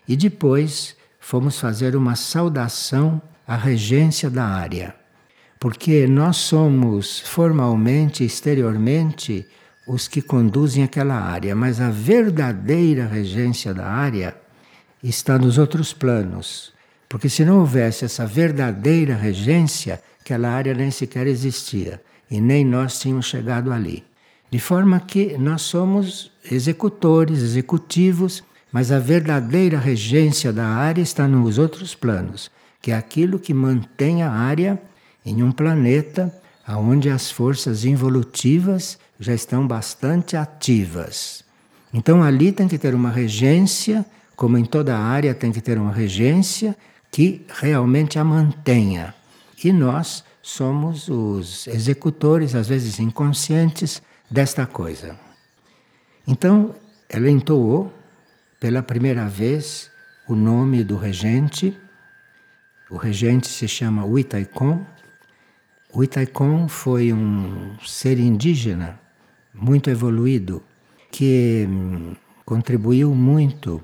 e 0.08 0.16
depois 0.16 0.96
fomos 1.20 1.60
fazer 1.60 1.96
uma 1.96 2.16
saudação 2.16 3.22
à 3.48 3.56
regência 3.56 4.30
da 4.30 4.46
área 4.46 5.02
porque 5.62 6.08
nós 6.08 6.38
somos 6.38 7.20
formalmente, 7.20 8.24
exteriormente, 8.24 9.46
os 9.88 10.08
que 10.08 10.20
conduzem 10.20 10.84
aquela 10.84 11.14
área, 11.14 11.56
mas 11.56 11.80
a 11.80 11.92
verdadeira 11.92 13.06
regência 13.06 13.72
da 13.72 13.86
área 13.86 14.36
está 15.04 15.38
nos 15.38 15.60
outros 15.60 15.94
planos. 15.94 16.74
Porque 17.08 17.30
se 17.30 17.46
não 17.46 17.60
houvesse 17.60 18.04
essa 18.04 18.26
verdadeira 18.26 19.14
regência, 19.14 20.02
aquela 20.20 20.50
área 20.50 20.74
nem 20.74 20.90
sequer 20.90 21.28
existia 21.28 22.02
e 22.32 22.40
nem 22.40 22.66
nós 22.66 23.00
tínhamos 23.00 23.26
chegado 23.26 23.72
ali. 23.72 24.04
De 24.50 24.58
forma 24.58 25.00
que 25.00 25.38
nós 25.38 25.62
somos 25.62 26.32
executores, 26.50 27.40
executivos, 27.40 28.44
mas 28.72 28.92
a 28.92 29.00
verdadeira 29.00 29.78
regência 29.78 30.52
da 30.52 30.66
área 30.66 31.02
está 31.02 31.28
nos 31.28 31.58
outros 31.58 31.94
planos, 31.94 32.50
que 32.82 32.92
é 32.92 32.96
aquilo 32.96 33.38
que 33.38 33.54
mantém 33.54 34.24
a 34.24 34.32
área 34.32 34.82
em 35.26 35.44
um 35.44 35.52
planeta 35.52 36.34
onde 36.68 37.10
as 37.10 37.30
forças 37.30 37.84
involutivas 37.84 38.98
já 39.20 39.34
estão 39.34 39.68
bastante 39.68 40.38
ativas. 40.38 41.44
Então 41.94 42.24
ali 42.24 42.52
tem 42.52 42.68
que 42.68 42.78
ter 42.78 42.96
uma 42.96 43.10
regência, 43.10 44.06
como 44.36 44.58
em 44.58 44.64
toda 44.64 44.98
área 44.98 45.34
tem 45.34 45.52
que 45.52 45.60
ter 45.60 45.78
uma 45.78 45.92
regência 45.92 46.76
que 47.12 47.46
realmente 47.60 48.18
a 48.18 48.24
mantenha. 48.24 49.14
E 49.64 49.72
nós 49.72 50.24
somos 50.42 51.08
os 51.08 51.68
executores, 51.68 52.56
às 52.56 52.68
vezes 52.68 53.00
inconscientes, 53.00 54.02
desta 54.30 54.66
coisa. 54.66 55.18
Então, 56.28 56.74
ela 57.10 57.30
entoou 57.30 57.94
pela 58.60 58.82
primeira 58.82 59.28
vez 59.28 59.92
o 60.28 60.36
nome 60.36 60.84
do 60.84 60.96
regente. 60.96 61.78
O 62.90 62.98
regente 62.98 63.48
se 63.48 63.68
chama 63.68 64.06
Huitaicon. 64.06 64.86
O 65.94 66.70
foi 66.70 67.12
um 67.12 67.78
ser 67.86 68.18
indígena 68.18 68.98
muito 69.54 69.90
evoluído 69.90 70.64
que 71.12 71.68
hum, 71.70 72.16
contribuiu 72.46 73.14
muito 73.14 73.84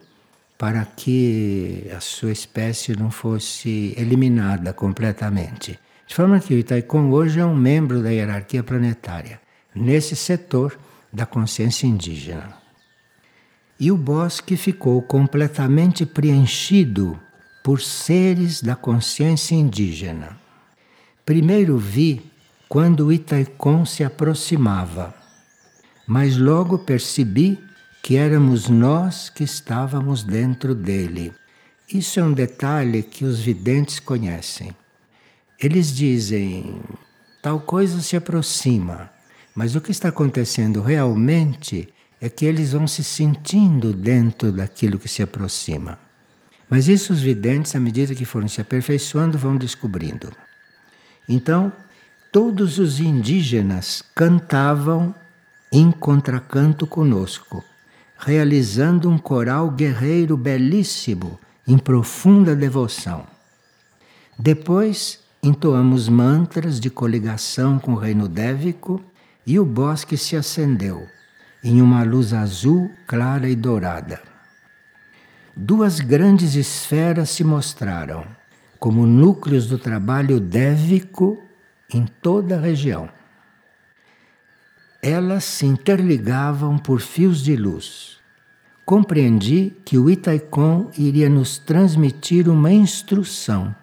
para 0.58 0.86
que 0.86 1.88
a 1.96 2.00
sua 2.00 2.32
espécie 2.32 2.96
não 2.96 3.12
fosse 3.12 3.94
eliminada 3.98 4.74
completamente. 4.74 5.78
De 6.08 6.16
forma 6.16 6.40
que 6.40 6.54
o 6.54 6.58
Itaicon 6.58 7.12
hoje 7.12 7.40
é 7.40 7.46
um 7.46 7.56
membro 7.56 8.02
da 8.02 8.10
hierarquia 8.10 8.64
planetária, 8.64 9.42
nesse 9.76 10.16
setor 10.16 10.80
da 11.12 11.26
consciência 11.26 11.86
indígena. 11.86 12.56
E 13.80 13.92
o 13.92 13.98
bosque 13.98 14.56
ficou 14.56 15.02
completamente 15.02 16.06
preenchido 16.06 17.20
por 17.64 17.82
seres 17.82 18.62
da 18.62 18.76
consciência 18.76 19.54
indígena. 19.54 20.38
Primeiro 21.26 21.78
vi 21.78 22.32
quando 22.70 23.08
o 23.08 23.14
Itaicon 23.14 23.86
se 23.86 24.04
aproximava, 24.04 25.14
mas 26.08 26.38
logo 26.38 26.80
percebi 26.80 27.60
que 28.02 28.16
éramos 28.16 28.70
nós 28.70 29.30
que 29.30 29.44
estávamos 29.44 30.24
dentro 30.24 30.74
dele. 30.74 31.34
Isso 31.94 32.20
é 32.20 32.24
um 32.24 32.32
detalhe 32.32 33.04
que 33.04 33.26
os 33.26 33.40
videntes 33.40 34.00
conhecem. 34.00 34.74
Eles 35.60 35.96
dizem, 35.96 36.80
tal 37.42 37.60
coisa 37.60 38.00
se 38.02 38.16
aproxima, 38.16 39.10
mas 39.56 39.76
o 39.76 39.82
que 39.82 39.90
está 39.90 40.10
acontecendo 40.10 40.82
realmente 40.82 41.92
é 42.22 42.30
que 42.30 42.46
eles 42.46 42.74
vão 42.74 42.88
se 42.88 43.04
sentindo 43.04 43.92
dentro 43.92 44.52
daquilo 44.52 45.00
que 45.00 45.08
se 45.08 45.24
aproxima. 45.24 45.98
Mas 46.70 46.88
isso 46.88 47.12
os 47.12 47.22
videntes, 47.22 47.76
à 47.76 47.80
medida 47.80 48.14
que 48.14 48.24
foram 48.24 48.48
se 48.48 48.62
aperfeiçoando, 48.62 49.36
vão 49.36 49.58
descobrindo. 49.58 50.32
Então, 51.28 51.74
todos 52.32 52.78
os 52.78 53.00
indígenas 53.00 54.04
cantavam 54.14 55.16
em 55.72 55.92
contracanto 55.92 56.86
conosco, 56.86 57.64
realizando 58.20 59.10
um 59.10 59.18
coral 59.18 59.72
guerreiro 59.72 60.38
belíssimo, 60.38 61.40
em 61.68 61.80
profunda 61.80 62.56
devoção. 62.56 63.26
Depois, 64.38 65.20
entoamos 65.42 66.10
mantras 66.10 66.80
de 66.80 66.90
coligação 66.90 67.80
com 67.80 67.94
o 67.94 67.98
reino 67.98 68.28
dévico 68.28 69.02
e 69.46 69.60
o 69.60 69.66
bosque 69.66 70.18
se 70.18 70.36
acendeu 70.36 71.08
em 71.64 71.82
uma 71.82 72.04
luz 72.04 72.34
azul, 72.34 72.92
clara 73.06 73.50
e 73.50 73.56
dourada. 73.56 74.22
Duas 75.56 76.00
grandes 76.00 76.56
esferas 76.56 77.30
se 77.32 77.44
mostraram 77.44 78.26
como 78.80 79.06
núcleos 79.08 79.68
do 79.68 79.78
trabalho 79.78 80.40
dévico 80.40 81.38
em 81.92 82.06
toda 82.06 82.58
a 82.58 82.62
região. 82.62 83.10
Elas 85.02 85.44
se 85.44 85.66
interligavam 85.66 86.78
por 86.78 87.00
fios 87.00 87.44
de 87.44 87.56
luz. 87.56 88.18
Compreendi 88.86 89.74
que 89.84 89.98
o 89.98 90.10
Itaicon 90.10 90.92
iria 90.98 91.30
nos 91.30 91.58
transmitir 91.58 92.48
uma 92.48 92.72
instrução. 92.72 93.76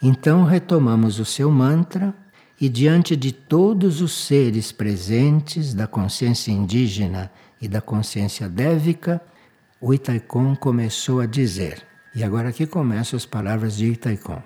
Então 0.00 0.44
retomamos 0.44 1.18
o 1.18 1.24
seu 1.24 1.50
mantra 1.50 2.14
e, 2.60 2.68
diante 2.68 3.16
de 3.16 3.32
todos 3.32 4.00
os 4.00 4.12
seres 4.12 4.70
presentes 4.70 5.74
da 5.74 5.86
consciência 5.86 6.52
indígena 6.52 7.30
e 7.60 7.68
da 7.68 7.80
consciência 7.80 8.48
dévica, 8.48 9.20
o 9.80 9.92
Itaicon 9.92 10.54
começou 10.56 11.20
a 11.20 11.26
dizer. 11.26 11.82
E 12.14 12.22
agora 12.22 12.48
aqui 12.48 12.66
começam 12.66 13.16
as 13.16 13.26
palavras 13.26 13.76
de 13.76 13.86
Itaicon. 13.86 14.42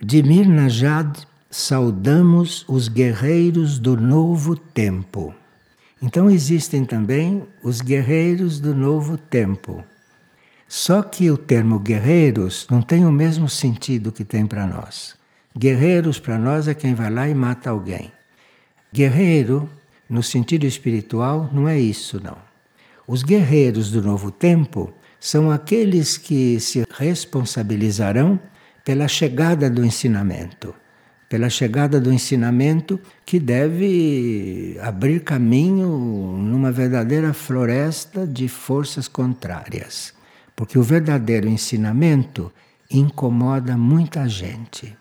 De 0.00 0.22
Mirnajad 0.22 1.24
saudamos 1.48 2.64
os 2.68 2.88
guerreiros 2.88 3.78
do 3.78 3.96
novo 3.96 4.56
tempo. 4.56 5.34
Então 6.00 6.28
existem 6.28 6.84
também 6.84 7.46
os 7.62 7.80
guerreiros 7.80 8.58
do 8.58 8.74
novo 8.74 9.16
tempo. 9.16 9.84
Só 10.74 11.02
que 11.02 11.30
o 11.30 11.36
termo 11.36 11.78
guerreiros 11.78 12.66
não 12.70 12.80
tem 12.80 13.04
o 13.04 13.12
mesmo 13.12 13.46
sentido 13.46 14.10
que 14.10 14.24
tem 14.24 14.46
para 14.46 14.66
nós. 14.66 15.14
Guerreiros 15.54 16.18
para 16.18 16.38
nós 16.38 16.66
é 16.66 16.72
quem 16.72 16.94
vai 16.94 17.10
lá 17.10 17.28
e 17.28 17.34
mata 17.34 17.68
alguém. 17.68 18.10
Guerreiro, 18.90 19.68
no 20.08 20.22
sentido 20.22 20.64
espiritual, 20.64 21.50
não 21.52 21.68
é 21.68 21.78
isso, 21.78 22.18
não. 22.24 22.38
Os 23.06 23.22
guerreiros 23.22 23.90
do 23.90 24.00
novo 24.00 24.30
tempo 24.30 24.90
são 25.20 25.50
aqueles 25.50 26.16
que 26.16 26.58
se 26.58 26.86
responsabilizarão 26.96 28.40
pela 28.82 29.06
chegada 29.08 29.68
do 29.68 29.84
ensinamento, 29.84 30.74
pela 31.28 31.50
chegada 31.50 32.00
do 32.00 32.10
ensinamento 32.10 32.98
que 33.26 33.38
deve 33.38 34.78
abrir 34.80 35.20
caminho 35.20 35.86
numa 35.86 36.72
verdadeira 36.72 37.34
floresta 37.34 38.26
de 38.26 38.48
forças 38.48 39.06
contrárias. 39.06 40.14
Porque 40.62 40.78
o 40.78 40.82
verdadeiro 40.84 41.48
ensinamento 41.48 42.52
incomoda 42.88 43.76
muita 43.76 44.28
gente. 44.28 44.96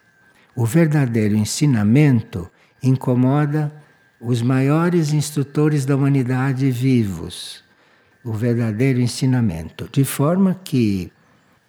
O 0.56 0.66
verdadeiro 0.66 1.36
ensinamento 1.36 2.50
incomoda 2.82 3.72
os 4.20 4.42
maiores 4.42 5.14
instrutores 5.14 5.86
da 5.86 5.96
humanidade 5.96 6.72
vivos 6.72 7.64
o 8.24 8.34
verdadeiro 8.34 9.00
ensinamento, 9.00 9.88
de 9.92 10.04
forma 10.04 10.60
que 10.64 11.12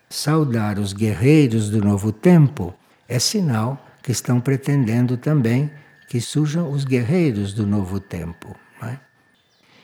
saudar 0.09 0.79
os 0.79 0.95
guerreiros 0.95 1.69
do 1.69 1.85
novo 1.85 2.11
tempo 2.13 2.73
é 3.07 3.19
sinal 3.19 3.87
que 4.03 4.11
estão 4.11 4.41
pretendendo 4.41 5.19
também 5.19 5.71
que 6.09 6.19
surjam 6.19 6.71
os 6.71 6.87
guerreiros 6.87 7.53
do 7.53 7.67
novo 7.67 8.01
tempo. 8.01 8.57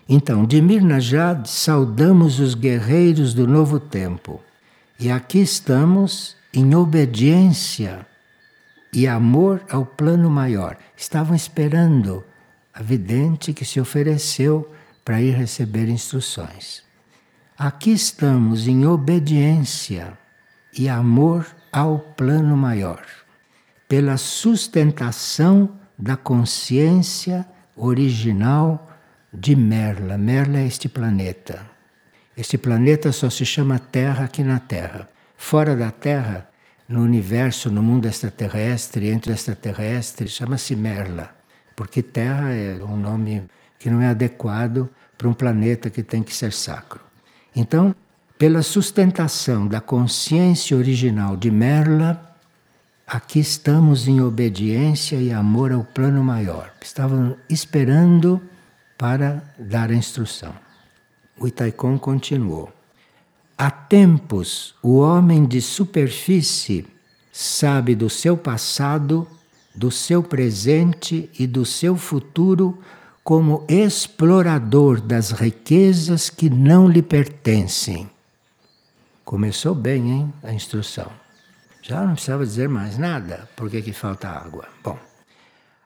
Então, 0.09 0.47
de 0.47 0.63
Mirnajad 0.63 1.47
saudamos 1.47 2.41
os 2.41 2.55
guerreiros 2.55 3.35
do 3.35 3.47
novo 3.47 3.79
tempo. 3.79 4.41
E 4.99 5.11
aqui 5.11 5.39
estamos 5.39 6.35
em 6.53 6.75
obediência 6.75 8.07
e 8.91 9.07
amor 9.07 9.63
ao 9.69 9.85
plano 9.85 10.31
maior. 10.31 10.79
Estavam 10.97 11.37
esperando 11.37 12.25
a 12.73 12.83
vidente 12.83 13.53
que 13.53 13.67
se 13.67 13.79
ofereceu 13.79 14.73
para 15.05 15.21
ir 15.21 15.35
receber 15.35 15.91
instruções. 15.91 16.83
Aqui 17.59 17.93
estamos 17.93 18.67
em 18.67 18.87
obediência 18.87 20.17
e 20.77 20.89
amor 20.89 21.47
ao 21.71 21.99
plano 21.99 22.57
maior, 22.57 23.05
pela 23.87 24.17
sustentação 24.17 25.77
da 25.99 26.17
consciência 26.17 27.47
original 27.77 28.88
de 29.33 29.55
Merla. 29.55 30.17
Merla 30.17 30.59
é 30.59 30.67
este 30.67 30.89
planeta. 30.89 31.67
Este 32.37 32.57
planeta 32.57 33.13
só 33.13 33.29
se 33.31 33.45
chama 33.45 33.79
Terra 33.79 34.25
aqui 34.25 34.43
na 34.43 34.59
Terra. 34.59 35.09
Fora 35.37 35.77
da 35.77 35.91
Terra, 35.91 36.49
no 36.89 37.03
universo, 37.03 37.71
no 37.71 37.83
mundo 37.83 38.07
extraterrestre, 38.07 39.09
entre 39.09 39.33
extraterrestres, 39.33 40.33
chama-se 40.33 40.75
Merla, 40.75 41.31
porque 41.77 42.03
Terra 42.03 42.51
é 42.53 42.83
um 42.83 42.97
nome 42.97 43.43
que 43.79 43.91
não 43.91 44.01
é 44.01 44.09
adequado 44.09 44.89
para 45.17 45.29
um 45.29 45.35
planeta 45.35 45.91
que 45.91 46.03
tem 46.03 46.23
que 46.23 46.35
ser 46.35 46.53
sacro. 46.53 47.01
Então, 47.55 47.95
pela 48.39 48.63
sustentação 48.63 49.67
da 49.67 49.81
consciência 49.81 50.77
original 50.77 51.37
de 51.37 51.51
Merla, 51.51 52.37
aqui 53.07 53.41
estamos 53.41 54.07
em 54.07 54.21
obediência 54.21 55.17
e 55.17 55.33
amor 55.33 55.73
ao 55.73 55.83
plano 55.83 56.23
maior. 56.23 56.73
Estavam 56.81 57.37
esperando 57.49 58.41
para 58.99 59.43
dar 59.59 59.91
a 59.91 59.95
instrução. 59.95 60.55
O 61.39 61.47
Itaicon 61.47 61.99
continuou. 61.99 62.71
Há 63.57 63.71
tempos, 63.71 64.75
o 64.83 64.99
homem 64.99 65.47
de 65.47 65.63
superfície 65.63 66.87
sabe 67.33 67.95
do 67.95 68.11
seu 68.11 68.37
passado 68.37 69.27
do 69.79 69.93
seu 69.93 70.25
presente 70.25 71.31
e 71.39 71.47
do 71.47 71.65
seu 71.65 71.97
futuro 71.97 72.77
como 73.23 73.65
explorador 73.69 75.01
das 75.01 75.31
riquezas 75.31 76.29
que 76.29 76.51
não 76.51 76.89
lhe 76.89 77.01
pertencem. 77.01 78.11
Começou 79.25 79.75
bem, 79.75 80.11
hein, 80.11 80.35
a 80.43 80.53
instrução. 80.53 81.11
Já 81.81 82.03
não 82.05 82.15
precisava 82.15 82.45
dizer 82.45 82.69
mais 82.69 82.99
nada. 82.99 83.49
Por 83.55 83.71
que, 83.71 83.81
que 83.81 83.93
falta 83.93 84.29
água? 84.29 84.67
Bom, 84.83 84.99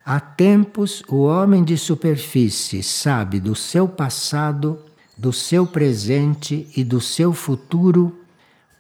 há 0.04 0.18
tempos 0.20 1.02
o 1.08 1.22
homem 1.22 1.62
de 1.64 1.76
superfície 1.78 2.82
sabe 2.82 3.40
do 3.40 3.54
seu 3.54 3.88
passado, 3.88 4.78
do 5.16 5.32
seu 5.32 5.66
presente 5.66 6.68
e 6.76 6.82
do 6.82 7.00
seu 7.00 7.32
futuro 7.32 8.18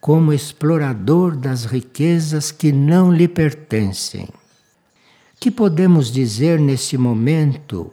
como 0.00 0.32
explorador 0.32 1.36
das 1.36 1.64
riquezas 1.64 2.50
que 2.50 2.72
não 2.72 3.12
lhe 3.12 3.28
pertencem. 3.28 4.28
Que 5.38 5.50
podemos 5.50 6.10
dizer 6.10 6.58
nesse 6.58 6.98
momento 6.98 7.92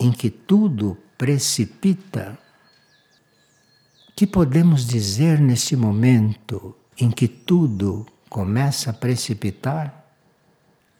em 0.00 0.10
que 0.10 0.30
tudo 0.30 0.96
precipita, 1.16 2.36
que 4.16 4.26
podemos 4.26 4.84
dizer 4.84 5.40
nesse 5.40 5.76
momento 5.76 6.74
em 6.98 7.10
que 7.10 7.28
tudo 7.28 8.04
começa 8.28 8.90
a 8.90 8.92
precipitar? 8.92 10.04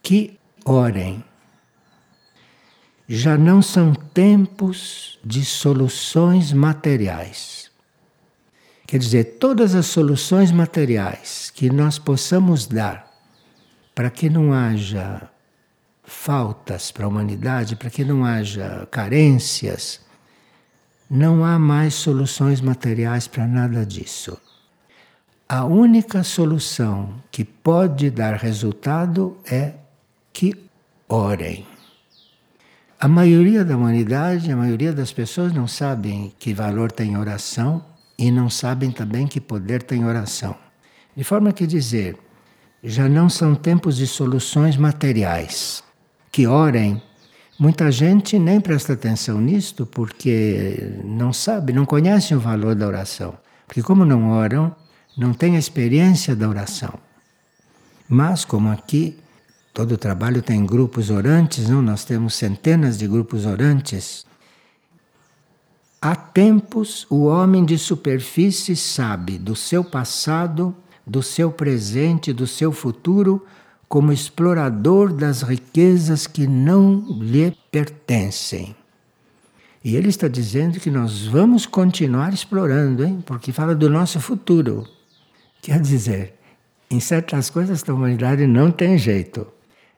Que 0.02 0.38
orem. 0.64 1.24
Já 3.14 3.36
não 3.36 3.60
são 3.60 3.92
tempos 3.92 5.18
de 5.22 5.44
soluções 5.44 6.50
materiais. 6.50 7.70
Quer 8.86 8.96
dizer, 8.96 9.36
todas 9.38 9.74
as 9.74 9.84
soluções 9.84 10.50
materiais 10.50 11.52
que 11.54 11.68
nós 11.68 11.98
possamos 11.98 12.66
dar 12.66 13.06
para 13.94 14.08
que 14.08 14.30
não 14.30 14.50
haja 14.54 15.28
faltas 16.02 16.90
para 16.90 17.04
a 17.04 17.08
humanidade, 17.08 17.76
para 17.76 17.90
que 17.90 18.02
não 18.02 18.24
haja 18.24 18.88
carências, 18.90 20.00
não 21.10 21.44
há 21.44 21.58
mais 21.58 21.92
soluções 21.92 22.62
materiais 22.62 23.28
para 23.28 23.46
nada 23.46 23.84
disso. 23.84 24.40
A 25.46 25.66
única 25.66 26.24
solução 26.24 27.12
que 27.30 27.44
pode 27.44 28.08
dar 28.08 28.36
resultado 28.36 29.36
é 29.44 29.74
que 30.32 30.54
orem. 31.06 31.71
A 33.02 33.08
maioria 33.08 33.64
da 33.64 33.76
humanidade, 33.76 34.52
a 34.52 34.56
maioria 34.56 34.92
das 34.92 35.12
pessoas 35.12 35.52
não 35.52 35.66
sabem 35.66 36.32
que 36.38 36.54
valor 36.54 36.92
tem 36.92 37.18
oração 37.18 37.84
e 38.16 38.30
não 38.30 38.48
sabem 38.48 38.92
também 38.92 39.26
que 39.26 39.40
poder 39.40 39.82
tem 39.82 40.04
oração. 40.04 40.54
De 41.16 41.24
forma 41.24 41.52
que 41.52 41.66
dizer, 41.66 42.16
já 42.80 43.08
não 43.08 43.28
são 43.28 43.56
tempos 43.56 43.96
de 43.96 44.06
soluções 44.06 44.76
materiais 44.76 45.82
que 46.30 46.46
orem. 46.46 47.02
Muita 47.58 47.90
gente 47.90 48.38
nem 48.38 48.60
presta 48.60 48.92
atenção 48.92 49.40
nisto 49.40 49.84
porque 49.84 51.00
não 51.04 51.32
sabe, 51.32 51.72
não 51.72 51.84
conhece 51.84 52.36
o 52.36 52.38
valor 52.38 52.76
da 52.76 52.86
oração. 52.86 53.36
Porque, 53.66 53.82
como 53.82 54.04
não 54.04 54.30
oram, 54.30 54.76
não 55.18 55.34
tem 55.34 55.56
a 55.56 55.58
experiência 55.58 56.36
da 56.36 56.48
oração. 56.48 56.94
Mas, 58.08 58.44
como 58.44 58.70
aqui 58.70 59.18
todo 59.72 59.92
o 59.92 59.98
trabalho 59.98 60.42
tem 60.42 60.64
grupos 60.66 61.10
orantes, 61.10 61.68
não? 61.68 61.80
nós 61.80 62.04
temos 62.04 62.34
centenas 62.34 62.98
de 62.98 63.06
grupos 63.06 63.46
orantes. 63.46 64.26
Há 66.00 66.16
tempos 66.16 67.06
o 67.08 67.26
homem 67.26 67.64
de 67.64 67.78
superfície 67.78 68.74
sabe 68.74 69.38
do 69.38 69.54
seu 69.54 69.84
passado, 69.84 70.74
do 71.06 71.22
seu 71.22 71.50
presente, 71.50 72.32
do 72.32 72.46
seu 72.46 72.72
futuro 72.72 73.46
como 73.88 74.12
explorador 74.12 75.12
das 75.12 75.42
riquezas 75.42 76.26
que 76.26 76.46
não 76.46 77.04
lhe 77.20 77.54
pertencem. 77.70 78.74
E 79.84 79.96
ele 79.96 80.08
está 80.08 80.28
dizendo 80.28 80.80
que 80.80 80.90
nós 80.90 81.26
vamos 81.26 81.66
continuar 81.66 82.32
explorando, 82.32 83.04
hein? 83.04 83.22
porque 83.26 83.52
fala 83.52 83.74
do 83.74 83.90
nosso 83.90 84.18
futuro. 84.18 84.88
Quer 85.60 85.78
dizer, 85.78 86.34
em 86.90 87.00
certas 87.00 87.50
coisas 87.50 87.82
da 87.82 87.92
humanidade 87.92 88.46
não 88.46 88.70
tem 88.70 88.96
jeito. 88.96 89.46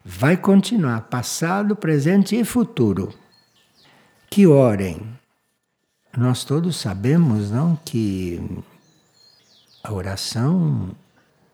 Vai 0.07 0.37
continuar, 0.37 1.01
passado, 1.09 1.75
presente 1.75 2.37
e 2.37 2.45
futuro. 2.45 3.15
Que 4.29 4.47
orem. 4.47 5.01
Nós 6.15 6.45
todos 6.45 6.77
sabemos, 6.77 7.51
não, 7.51 7.75
que 7.75 8.39
a 9.83 9.91
oração 9.91 10.95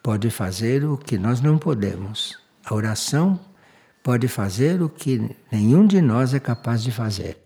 pode 0.03 0.31
fazer 0.31 0.85
o 0.85 0.99
que 0.99 1.17
nós 1.17 1.41
não 1.41 1.59
podemos. 1.59 2.41
A 2.65 2.75
oração 2.75 3.39
pode 4.03 4.27
fazer 4.27 4.83
o 4.83 4.89
que 4.89 5.31
nenhum 5.53 5.87
de 5.87 6.03
nós 6.03 6.35
é 6.35 6.41
capaz 6.41 6.83
de 6.83 6.91
fazer. 6.91 7.39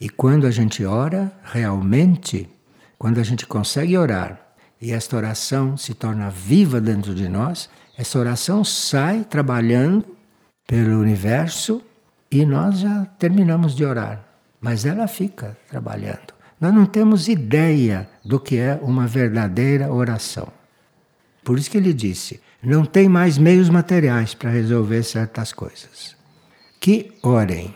E 0.00 0.08
quando 0.08 0.44
a 0.44 0.50
gente 0.50 0.84
ora, 0.84 1.32
realmente, 1.44 2.50
quando 2.98 3.20
a 3.20 3.22
gente 3.22 3.46
consegue 3.46 3.96
orar 3.96 4.54
e 4.80 4.90
esta 4.90 5.16
oração 5.16 5.76
se 5.76 5.94
torna 5.94 6.30
viva 6.30 6.80
dentro 6.80 7.14
de 7.14 7.28
nós, 7.28 7.70
essa 8.00 8.18
oração 8.18 8.64
sai 8.64 9.24
trabalhando 9.24 10.16
pelo 10.66 10.98
universo 10.98 11.82
e 12.30 12.46
nós 12.46 12.78
já 12.78 13.04
terminamos 13.18 13.76
de 13.76 13.84
orar. 13.84 14.24
Mas 14.58 14.86
ela 14.86 15.06
fica 15.06 15.54
trabalhando. 15.68 16.32
Nós 16.58 16.72
não 16.72 16.86
temos 16.86 17.28
ideia 17.28 18.08
do 18.24 18.40
que 18.40 18.56
é 18.56 18.80
uma 18.80 19.06
verdadeira 19.06 19.92
oração. 19.92 20.48
Por 21.44 21.58
isso 21.58 21.70
que 21.70 21.76
ele 21.76 21.92
disse: 21.92 22.40
não 22.62 22.86
tem 22.86 23.06
mais 23.06 23.36
meios 23.36 23.68
materiais 23.68 24.32
para 24.32 24.48
resolver 24.48 25.02
certas 25.02 25.52
coisas. 25.52 26.16
Que 26.80 27.12
orem. 27.22 27.74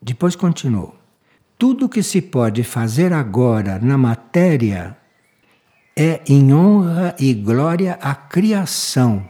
Depois 0.00 0.36
continuou: 0.36 0.96
tudo 1.58 1.88
que 1.88 2.04
se 2.04 2.22
pode 2.22 2.62
fazer 2.62 3.12
agora 3.12 3.80
na 3.80 3.98
matéria 3.98 4.96
é 5.96 6.20
em 6.26 6.52
honra 6.52 7.14
e 7.20 7.32
glória 7.32 7.94
à 8.00 8.14
criação, 8.14 9.26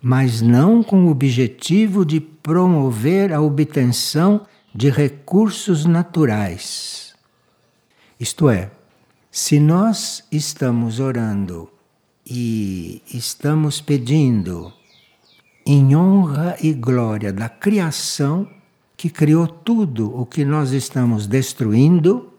mas 0.00 0.40
não 0.40 0.82
com 0.82 1.04
o 1.04 1.10
objetivo 1.10 2.04
de 2.04 2.18
promover 2.18 3.32
a 3.32 3.40
obtenção 3.40 4.46
de 4.74 4.88
recursos 4.88 5.84
naturais. 5.84 7.14
Isto 8.18 8.48
é, 8.48 8.70
se 9.30 9.60
nós 9.60 10.24
estamos 10.32 10.98
orando 10.98 11.70
e 12.26 13.02
estamos 13.12 13.80
pedindo 13.80 14.72
em 15.66 15.94
honra 15.94 16.56
e 16.62 16.72
glória 16.72 17.32
da 17.32 17.48
criação 17.48 18.48
que 18.96 19.10
criou 19.10 19.46
tudo 19.46 20.18
o 20.18 20.24
que 20.24 20.44
nós 20.44 20.70
estamos 20.70 21.26
destruindo, 21.26 22.32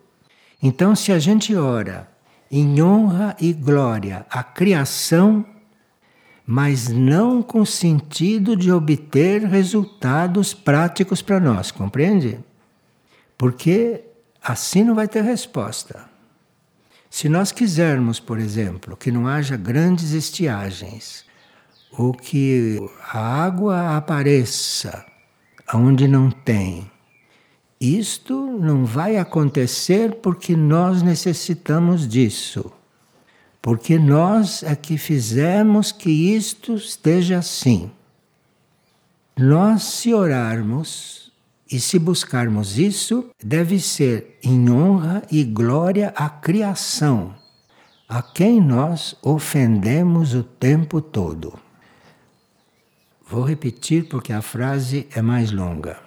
então 0.62 0.96
se 0.96 1.12
a 1.12 1.20
gente 1.20 1.56
ora 1.56 2.14
em 2.51 2.81
honra 2.81 3.36
e 3.39 3.53
glória 3.53 4.25
à 4.29 4.43
criação, 4.43 5.45
mas 6.45 6.89
não 6.89 7.41
com 7.41 7.65
sentido 7.65 8.55
de 8.55 8.71
obter 8.71 9.43
resultados 9.43 10.53
práticos 10.53 11.21
para 11.21 11.39
nós, 11.39 11.71
compreende? 11.71 12.39
Porque 13.38 14.03
assim 14.43 14.84
não 14.84 14.93
vai 14.93 15.08
ter 15.08 15.23
resposta. 15.23 16.05
Se 17.10 17.29
nós 17.29 17.51
quisermos, 17.51 18.19
por 18.19 18.38
exemplo, 18.38 18.95
que 18.95 19.12
não 19.12 19.27
haja 19.27 19.55
grandes 19.55 20.12
estiagens, 20.12 21.25
ou 21.97 22.13
que 22.13 22.77
a 23.12 23.19
água 23.19 23.95
apareça 23.95 25.05
onde 25.73 26.08
não 26.08 26.29
tem, 26.29 26.91
isto 27.80 28.34
não 28.60 28.86
vai 28.86 29.18
acontecer 29.18 30.16
porque 30.16 30.56
nós 30.56 31.02
necessitamos 31.02 32.08
disso. 32.08 32.72
Porque 33.62 33.98
nós 33.98 34.64
é 34.64 34.76
que 34.76 34.98
fizemos 34.98 35.92
que 35.92 36.10
isto 36.10 36.76
esteja 36.76 37.40
assim. 37.40 37.92
Nós, 39.38 39.84
se 39.84 40.14
orarmos 40.14 41.32
e 41.70 41.80
se 41.80 42.00
buscarmos 42.00 42.78
isso, 42.78 43.30
deve 43.44 43.80
ser 43.80 44.38
em 44.44 44.70
honra 44.70 45.24
e 45.32 45.44
glória 45.44 46.14
à 46.16 46.30
criação, 46.30 47.36
a 48.08 48.22
quem 48.22 48.62
nós 48.62 49.16
ofendemos 49.22 50.34
o 50.34 50.44
tempo 50.44 51.02
todo. 51.02 51.60
Vou 53.28 53.44
repetir 53.44 54.08
porque 54.08 54.32
a 54.32 54.42
frase 54.42 55.08
é 55.14 55.22
mais 55.22 55.52
longa. 55.52 56.05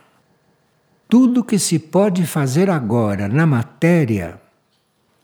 Tudo 1.09 1.43
que 1.43 1.59
se 1.59 1.79
pode 1.79 2.27
fazer 2.27 2.69
agora 2.69 3.29
na 3.29 3.47
matéria 3.47 4.39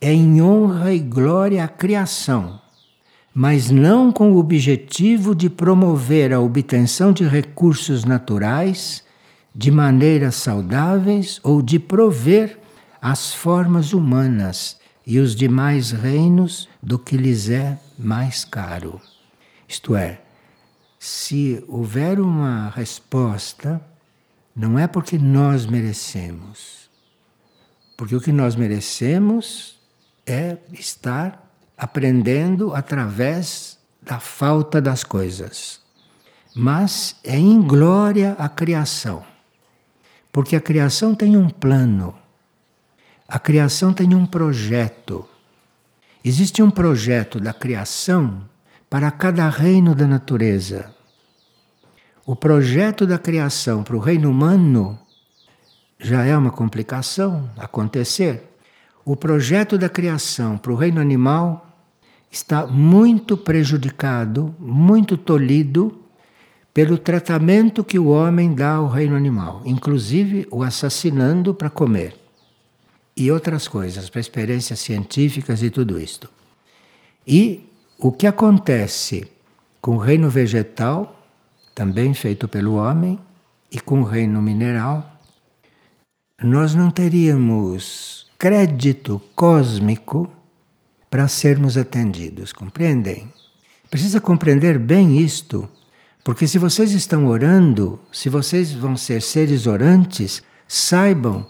é 0.00 0.10
em 0.10 0.40
honra 0.40 0.94
e 0.94 0.98
glória 0.98 1.62
à 1.62 1.68
criação, 1.68 2.58
mas 3.34 3.70
não 3.70 4.10
com 4.10 4.32
o 4.32 4.38
objetivo 4.38 5.34
de 5.34 5.50
promover 5.50 6.32
a 6.32 6.40
obtenção 6.40 7.12
de 7.12 7.24
recursos 7.24 8.06
naturais 8.06 9.04
de 9.54 9.70
maneiras 9.70 10.36
saudáveis 10.36 11.38
ou 11.42 11.60
de 11.60 11.78
prover 11.78 12.58
as 13.00 13.34
formas 13.34 13.92
humanas 13.92 14.78
e 15.06 15.18
os 15.18 15.36
demais 15.36 15.90
reinos 15.90 16.66
do 16.82 16.98
que 16.98 17.14
lhes 17.14 17.50
é 17.50 17.78
mais 17.98 18.42
caro. 18.42 18.98
Isto 19.68 19.94
é, 19.94 20.18
se 20.98 21.62
houver 21.68 22.18
uma 22.18 22.70
resposta, 22.70 23.82
não 24.54 24.78
é 24.78 24.86
porque 24.86 25.18
nós 25.18 25.66
merecemos. 25.66 26.88
Porque 27.96 28.14
o 28.14 28.20
que 28.20 28.32
nós 28.32 28.54
merecemos 28.54 29.78
é 30.26 30.56
estar 30.72 31.50
aprendendo 31.76 32.74
através 32.74 33.78
da 34.00 34.20
falta 34.20 34.80
das 34.80 35.02
coisas. 35.02 35.80
Mas 36.54 37.16
é 37.24 37.36
em 37.36 37.60
glória 37.60 38.36
a 38.38 38.48
criação. 38.48 39.24
Porque 40.30 40.54
a 40.54 40.60
criação 40.60 41.14
tem 41.14 41.36
um 41.36 41.48
plano. 41.48 42.14
A 43.26 43.38
criação 43.38 43.92
tem 43.92 44.14
um 44.14 44.26
projeto. 44.26 45.28
Existe 46.24 46.62
um 46.62 46.70
projeto 46.70 47.40
da 47.40 47.52
criação 47.52 48.48
para 48.88 49.10
cada 49.10 49.48
reino 49.48 49.94
da 49.94 50.06
natureza. 50.06 50.94
O 52.26 52.34
projeto 52.34 53.06
da 53.06 53.18
criação 53.18 53.82
para 53.82 53.96
o 53.96 54.00
reino 54.00 54.30
humano 54.30 54.98
já 55.98 56.24
é 56.24 56.34
uma 56.34 56.50
complicação 56.50 57.50
acontecer. 57.56 58.42
O 59.04 59.14
projeto 59.14 59.76
da 59.76 59.90
criação 59.90 60.56
para 60.56 60.72
o 60.72 60.74
reino 60.74 61.02
animal 61.02 61.66
está 62.30 62.66
muito 62.66 63.36
prejudicado, 63.36 64.54
muito 64.58 65.18
tolhido 65.18 66.00
pelo 66.72 66.96
tratamento 66.96 67.84
que 67.84 67.98
o 67.98 68.08
homem 68.08 68.54
dá 68.54 68.76
ao 68.76 68.88
reino 68.88 69.14
animal, 69.14 69.60
inclusive 69.66 70.48
o 70.50 70.62
assassinando 70.62 71.54
para 71.54 71.68
comer 71.68 72.16
e 73.14 73.30
outras 73.30 73.68
coisas, 73.68 74.08
para 74.08 74.20
experiências 74.20 74.80
científicas 74.80 75.62
e 75.62 75.70
tudo 75.70 76.00
isto. 76.00 76.28
E 77.26 77.68
o 77.98 78.10
que 78.10 78.26
acontece 78.26 79.30
com 79.80 79.96
o 79.96 79.98
reino 79.98 80.28
vegetal, 80.28 81.23
também 81.74 82.14
feito 82.14 82.46
pelo 82.46 82.74
homem, 82.74 83.18
e 83.70 83.80
com 83.80 84.00
o 84.00 84.04
reino 84.04 84.40
mineral, 84.40 85.20
nós 86.40 86.74
não 86.74 86.90
teríamos 86.90 88.26
crédito 88.38 89.20
cósmico 89.34 90.30
para 91.10 91.26
sermos 91.28 91.76
atendidos, 91.76 92.52
compreendem? 92.52 93.32
Precisa 93.90 94.20
compreender 94.20 94.78
bem 94.78 95.18
isto, 95.18 95.68
porque 96.22 96.46
se 96.46 96.58
vocês 96.58 96.92
estão 96.92 97.26
orando, 97.26 97.98
se 98.12 98.28
vocês 98.28 98.72
vão 98.72 98.96
ser 98.96 99.22
seres 99.22 99.66
orantes, 99.66 100.42
saibam 100.68 101.46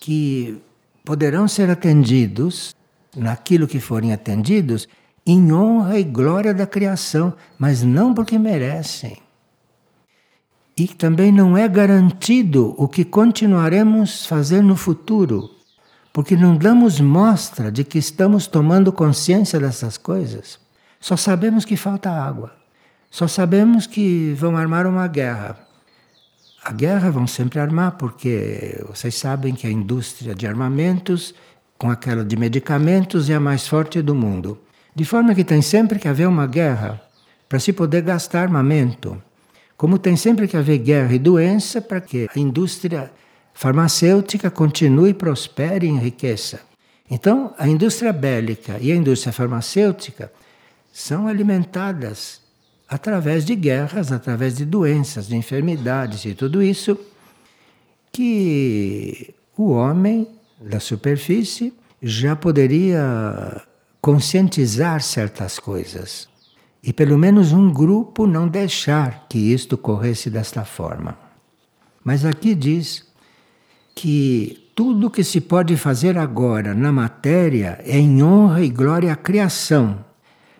que 0.00 0.60
poderão 1.04 1.46
ser 1.46 1.70
atendidos 1.70 2.74
naquilo 3.16 3.66
que 3.66 3.80
forem 3.80 4.12
atendidos 4.12 4.88
em 5.24 5.52
honra 5.52 5.98
e 5.98 6.04
glória 6.04 6.52
da 6.52 6.66
criação, 6.66 7.32
mas 7.58 7.82
não 7.82 8.12
porque 8.12 8.38
merecem. 8.38 9.16
E 10.76 10.88
também 10.88 11.30
não 11.30 11.56
é 11.56 11.68
garantido 11.68 12.74
o 12.78 12.88
que 12.88 13.04
continuaremos 13.04 14.24
fazendo 14.24 14.68
no 14.68 14.76
futuro, 14.76 15.50
porque 16.12 16.34
não 16.36 16.56
damos 16.56 16.98
mostra 16.98 17.70
de 17.70 17.84
que 17.84 17.98
estamos 17.98 18.46
tomando 18.46 18.92
consciência 18.92 19.60
dessas 19.60 19.98
coisas. 19.98 20.58
Só 20.98 21.16
sabemos 21.16 21.64
que 21.64 21.76
falta 21.76 22.10
água. 22.10 22.52
Só 23.10 23.28
sabemos 23.28 23.86
que 23.86 24.32
vão 24.38 24.56
armar 24.56 24.86
uma 24.86 25.06
guerra. 25.06 25.58
A 26.64 26.72
guerra 26.72 27.10
vão 27.10 27.26
sempre 27.26 27.58
armar, 27.58 27.92
porque 27.98 28.82
vocês 28.88 29.14
sabem 29.16 29.54
que 29.54 29.66
a 29.66 29.70
indústria 29.70 30.34
de 30.34 30.46
armamentos, 30.46 31.34
com 31.76 31.90
aquela 31.90 32.24
de 32.24 32.36
medicamentos, 32.36 33.28
é 33.28 33.34
a 33.34 33.40
mais 33.40 33.68
forte 33.68 34.00
do 34.00 34.14
mundo. 34.14 34.58
De 34.94 35.04
forma 35.04 35.34
que 35.34 35.44
tem 35.44 35.60
sempre 35.60 35.98
que 35.98 36.08
haver 36.08 36.28
uma 36.28 36.46
guerra 36.46 37.02
para 37.48 37.58
se 37.58 37.72
poder 37.72 38.02
gastar 38.02 38.42
armamento. 38.42 39.20
Como 39.82 39.98
tem 39.98 40.14
sempre 40.14 40.46
que 40.46 40.56
haver 40.56 40.78
guerra 40.78 41.12
e 41.12 41.18
doença 41.18 41.80
para 41.80 42.00
que 42.00 42.28
a 42.32 42.38
indústria 42.38 43.10
farmacêutica 43.52 44.48
continue, 44.48 45.12
prospere 45.12 45.88
e 45.88 45.90
enriqueça. 45.90 46.60
Então, 47.10 47.52
a 47.58 47.66
indústria 47.66 48.12
bélica 48.12 48.78
e 48.80 48.92
a 48.92 48.94
indústria 48.94 49.32
farmacêutica 49.32 50.32
são 50.92 51.26
alimentadas 51.26 52.40
através 52.88 53.44
de 53.44 53.56
guerras, 53.56 54.12
através 54.12 54.56
de 54.56 54.64
doenças, 54.64 55.26
de 55.26 55.34
enfermidades 55.34 56.26
e 56.26 56.32
tudo 56.32 56.62
isso, 56.62 56.96
que 58.12 59.34
o 59.58 59.72
homem 59.72 60.28
da 60.60 60.78
superfície 60.78 61.74
já 62.00 62.36
poderia 62.36 63.60
conscientizar 64.00 65.02
certas 65.02 65.58
coisas. 65.58 66.31
E 66.82 66.92
pelo 66.92 67.16
menos 67.16 67.52
um 67.52 67.72
grupo 67.72 68.26
não 68.26 68.48
deixar 68.48 69.26
que 69.28 69.38
isto 69.38 69.78
corresse 69.78 70.28
desta 70.28 70.64
forma. 70.64 71.16
Mas 72.04 72.24
aqui 72.24 72.54
diz 72.54 73.06
que 73.94 74.68
tudo 74.74 75.10
que 75.10 75.22
se 75.22 75.40
pode 75.40 75.76
fazer 75.76 76.18
agora 76.18 76.74
na 76.74 76.90
matéria 76.90 77.78
é 77.84 77.98
em 77.98 78.22
honra 78.22 78.62
e 78.62 78.68
glória 78.70 79.12
à 79.12 79.16
criação, 79.16 80.04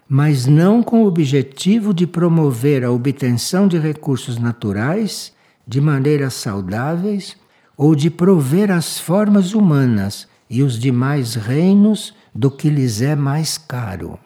mas 0.08 0.46
não 0.46 0.82
com 0.82 1.02
o 1.02 1.06
objetivo 1.06 1.92
de 1.92 2.06
promover 2.06 2.84
a 2.84 2.92
obtenção 2.92 3.66
de 3.66 3.78
recursos 3.78 4.38
naturais 4.38 5.32
de 5.66 5.80
maneiras 5.80 6.34
saudáveis 6.34 7.36
ou 7.76 7.94
de 7.94 8.10
prover 8.10 8.70
as 8.70 8.98
formas 8.98 9.54
humanas 9.54 10.28
e 10.48 10.62
os 10.62 10.78
demais 10.78 11.34
reinos 11.34 12.14
do 12.34 12.50
que 12.50 12.68
lhes 12.68 13.00
é 13.00 13.16
mais 13.16 13.56
caro. 13.56 14.18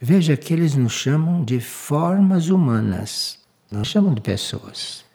Veja 0.00 0.36
que 0.36 0.52
eles 0.52 0.74
nos 0.74 0.92
chamam 0.92 1.42
de 1.42 1.58
formas 1.58 2.50
humanas, 2.50 3.38
não 3.70 3.82
chamam 3.82 4.12
de 4.12 4.20
pessoas. 4.20 5.06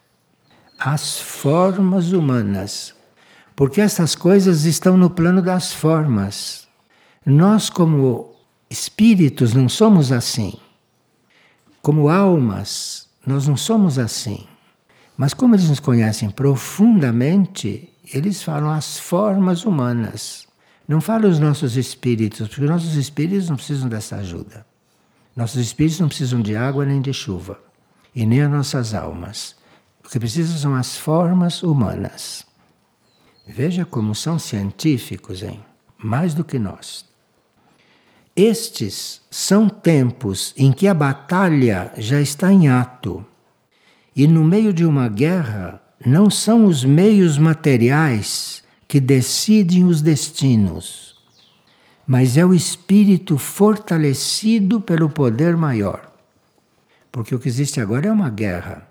As 0.76 1.20
formas 1.20 2.10
humanas, 2.10 2.92
porque 3.54 3.80
essas 3.80 4.16
coisas 4.16 4.64
estão 4.64 4.96
no 4.96 5.08
plano 5.08 5.40
das 5.40 5.72
formas. 5.72 6.66
Nós, 7.24 7.70
como 7.70 8.34
espíritos 8.68 9.54
não 9.54 9.68
somos 9.68 10.10
assim. 10.10 10.54
Como 11.80 12.08
almas, 12.08 13.08
nós 13.24 13.46
não 13.46 13.56
somos 13.56 14.00
assim. 14.00 14.48
Mas 15.16 15.32
como 15.32 15.54
eles 15.54 15.68
nos 15.68 15.78
conhecem 15.78 16.28
profundamente, 16.28 17.88
eles 18.12 18.42
falam 18.42 18.70
as 18.70 18.98
formas 18.98 19.64
humanas. 19.64 20.48
Não 20.88 21.00
falam 21.00 21.30
os 21.30 21.38
nossos 21.38 21.76
espíritos, 21.76 22.48
porque 22.48 22.64
nossos 22.64 22.96
espíritos 22.96 23.48
não 23.48 23.54
precisam 23.54 23.88
dessa 23.88 24.16
ajuda. 24.16 24.71
Nossos 25.34 25.60
espíritos 25.60 26.00
não 26.00 26.08
precisam 26.08 26.40
de 26.40 26.54
água 26.54 26.84
nem 26.84 27.00
de 27.00 27.12
chuva, 27.12 27.58
e 28.14 28.26
nem 28.26 28.42
as 28.42 28.50
nossas 28.50 28.94
almas. 28.94 29.56
O 30.04 30.08
que 30.08 30.18
precisam 30.18 30.56
são 30.56 30.74
as 30.74 30.96
formas 30.96 31.62
humanas. 31.62 32.44
Veja 33.46 33.84
como 33.84 34.14
são 34.14 34.38
científicos, 34.38 35.42
hein? 35.42 35.60
Mais 35.96 36.34
do 36.34 36.44
que 36.44 36.58
nós. 36.58 37.04
Estes 38.34 39.20
são 39.30 39.68
tempos 39.68 40.54
em 40.56 40.72
que 40.72 40.86
a 40.86 40.94
batalha 40.94 41.92
já 41.96 42.20
está 42.20 42.52
em 42.52 42.68
ato. 42.68 43.24
E 44.14 44.26
no 44.26 44.44
meio 44.44 44.72
de 44.72 44.84
uma 44.84 45.08
guerra, 45.08 45.82
não 46.04 46.30
são 46.30 46.64
os 46.66 46.84
meios 46.84 47.38
materiais 47.38 48.62
que 48.88 49.00
decidem 49.00 49.84
os 49.84 50.02
destinos, 50.02 51.11
mas 52.12 52.36
é 52.36 52.44
o 52.44 52.52
espírito 52.52 53.38
fortalecido 53.38 54.82
pelo 54.82 55.08
poder 55.08 55.56
maior. 55.56 56.12
Porque 57.10 57.34
o 57.34 57.38
que 57.38 57.48
existe 57.48 57.80
agora 57.80 58.08
é 58.08 58.12
uma 58.12 58.28
guerra. 58.28 58.86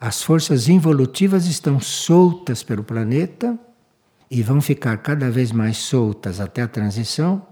As 0.00 0.24
forças 0.24 0.68
involutivas 0.68 1.46
estão 1.46 1.78
soltas 1.78 2.64
pelo 2.64 2.82
planeta 2.82 3.56
e 4.28 4.42
vão 4.42 4.60
ficar 4.60 4.96
cada 4.96 5.30
vez 5.30 5.52
mais 5.52 5.76
soltas 5.76 6.40
até 6.40 6.62
a 6.62 6.66
transição 6.66 7.46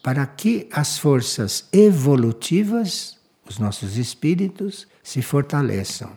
para 0.00 0.24
que 0.24 0.68
as 0.70 0.96
forças 0.96 1.66
evolutivas, 1.72 3.18
os 3.48 3.58
nossos 3.58 3.98
espíritos, 3.98 4.86
se 5.02 5.22
fortaleçam. 5.22 6.16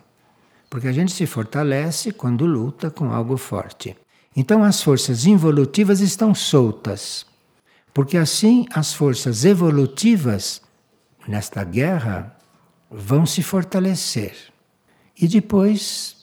Porque 0.70 0.86
a 0.86 0.92
gente 0.92 1.10
se 1.10 1.26
fortalece 1.26 2.12
quando 2.12 2.46
luta 2.46 2.92
com 2.92 3.10
algo 3.10 3.36
forte. 3.36 3.96
Então 4.36 4.62
as 4.62 4.80
forças 4.80 5.26
involutivas 5.26 5.98
estão 5.98 6.32
soltas. 6.32 7.28
Porque 7.92 8.16
assim 8.16 8.66
as 8.72 8.92
forças 8.92 9.44
evolutivas, 9.44 10.62
nesta 11.26 11.64
guerra, 11.64 12.36
vão 12.90 13.26
se 13.26 13.42
fortalecer. 13.42 14.34
E 15.20 15.28
depois 15.28 16.16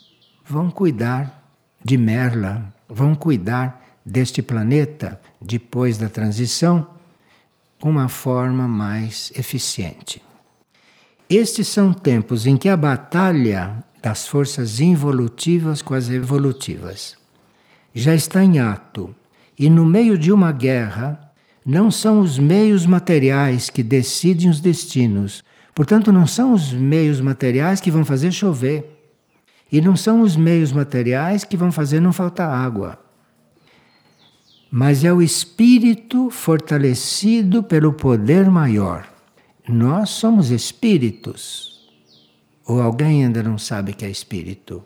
vão 0.46 0.72
cuidar 0.72 1.44
de 1.84 1.98
Merla, 1.98 2.74
vão 2.88 3.16
cuidar 3.16 3.86
deste 4.06 4.42
planeta 4.42 5.20
depois 5.42 5.98
da 5.98 6.10
transição 6.10 6.88
uma 7.82 8.08
forma 8.08 8.68
mais 8.68 9.32
eficiente. 9.36 10.22
Estes 11.30 11.68
são 11.68 11.94
tempos 11.94 12.48
em 12.48 12.58
que 12.58 12.70
a 12.70 12.78
batalha 12.78 13.84
das 14.02 14.28
forças 14.28 14.80
involutivas 14.80 15.82
com 15.82 15.94
as 15.94 16.10
evolutivas 16.10 17.18
já 17.94 18.16
está 18.16 18.44
em 18.44 18.60
ato, 18.60 19.14
e 19.58 19.70
no 19.70 19.86
meio 19.86 20.18
de 20.18 20.32
uma 20.32 20.52
guerra, 20.52 21.27
não 21.68 21.92
são 21.92 22.20
os 22.22 22.40
meios 22.40 22.88
materiais 22.88 23.70
que 23.70 23.84
decidem 23.84 24.50
os 24.50 24.60
destinos, 24.60 25.44
Portanto, 25.78 26.12
não 26.12 26.26
são 26.26 26.56
os 26.56 26.74
meios 26.74 27.22
materiais 27.22 27.80
que 27.80 27.92
vão 27.92 28.04
fazer 28.04 28.32
chover. 28.32 29.00
E 29.72 29.80
não 29.80 29.96
são 29.96 30.22
os 30.22 30.36
meios 30.36 30.72
materiais 30.72 31.44
que 31.44 31.56
vão 31.56 31.72
fazer 31.72 32.00
não 32.00 32.12
faltar 32.12 32.50
água. 32.50 32.98
Mas 34.72 35.04
é 35.04 35.14
o 35.14 35.22
espírito 35.22 36.32
fortalecido 36.32 37.62
pelo 37.62 37.94
poder 37.94 38.50
maior. 38.50 39.08
Nós 39.70 40.10
somos 40.10 40.50
espíritos. 40.50 41.88
Ou 42.66 42.82
alguém 42.82 43.26
ainda 43.26 43.44
não 43.44 43.60
sabe 43.60 43.94
que 43.94 44.04
é 44.04 44.10
espírito? 44.10 44.78
O 44.78 44.84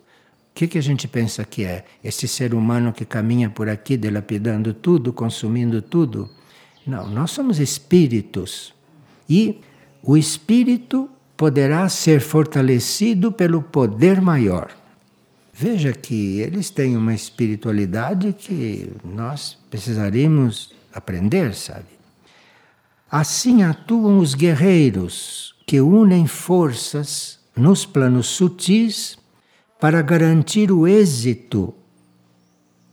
que, 0.54 0.68
que 0.68 0.78
a 0.78 0.84
gente 0.84 1.08
pensa 1.08 1.46
que 1.46 1.64
é? 1.64 1.86
Esse 2.04 2.28
ser 2.28 2.54
humano 2.54 2.92
que 2.92 3.06
caminha 3.06 3.50
por 3.50 3.70
aqui 3.70 3.96
dilapidando 3.96 4.74
tudo, 4.74 5.14
consumindo 5.14 5.82
tudo? 5.82 6.30
Não, 6.86 7.08
nós 7.08 7.32
somos 7.32 7.60
espíritos. 7.60 8.74
E 9.30 9.62
o 10.04 10.18
espírito 10.18 11.10
poderá 11.38 11.88
ser 11.90 12.22
fortalecido 12.22 13.32
pelo 13.32 13.62
poder 13.62 14.22
maior. 14.22 14.72
Veja 15.54 15.92
que 15.94 16.40
eles 16.40 16.70
têm 16.70 16.98
uma 16.98 17.14
espiritualidade 17.14 18.34
que 18.34 18.92
nós 19.04 19.58
precisaríamos 19.70 20.74
aprender, 20.94 21.54
sabe? 21.54 21.86
Assim 23.10 23.62
atuam 23.64 24.20
os 24.20 24.34
guerreiros 24.34 25.56
que 25.68 25.82
unem 25.82 26.26
forças 26.26 27.40
nos 27.56 27.86
planos 27.86 28.28
sutis 28.28 29.18
para 29.80 30.02
garantir 30.02 30.72
o 30.72 30.88
êxito 30.88 31.74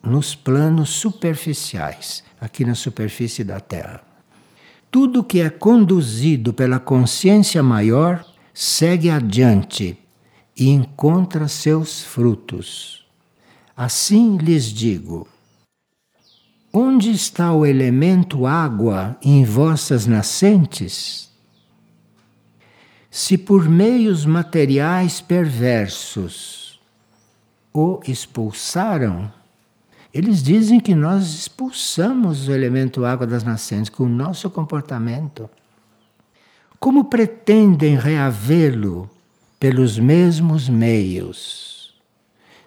nos 0.03 0.35
planos 0.35 0.91
superficiais, 0.91 2.25
aqui 2.41 2.65
na 2.65 2.75
superfície 2.75 3.45
da 3.45 3.61
Terra. 3.61 4.03
Tudo 4.91 5.25
que 5.25 5.41
é 5.41 5.51
conduzido 5.51 6.53
pela 6.53 6.79
consciência 6.79 7.63
maior 7.63 8.25
segue 8.55 9.11
adiante 9.11 9.99
e 10.57 10.69
encontra 10.69 11.47
seus 11.47 12.03
frutos. 12.03 13.07
Assim 13.77 14.37
lhes 14.39 14.65
digo: 14.65 15.29
onde 16.73 17.11
está 17.11 17.53
o 17.53 17.65
elemento 17.65 18.47
água 18.47 19.17
em 19.23 19.45
vossas 19.45 20.07
nascentes? 20.07 21.29
Se 23.11 23.39
por 23.39 23.69
meios 23.69 24.27
materiais 24.27 25.21
perversos 25.21 26.81
o 27.73 28.01
expulsaram, 28.07 29.33
eles 30.13 30.43
dizem 30.43 30.81
que 30.81 30.95
nós 30.95 31.35
expulsamos 31.35 32.49
o 32.49 32.53
elemento 32.53 33.05
água 33.05 33.27
das 33.27 33.45
nascentes 33.45 33.91
com 33.91 34.05
o 34.05 34.09
nosso 34.09 34.49
comportamento. 34.49 35.51
Como 36.81 37.05
pretendem 37.05 37.97
reavê-lo 37.97 39.11
pelos 39.61 39.99
mesmos 39.99 40.69
meios? 40.69 41.95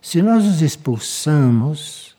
Se 0.02 0.22
nós 0.22 0.46
os 0.46 0.62
expulsamos, 0.62 2.16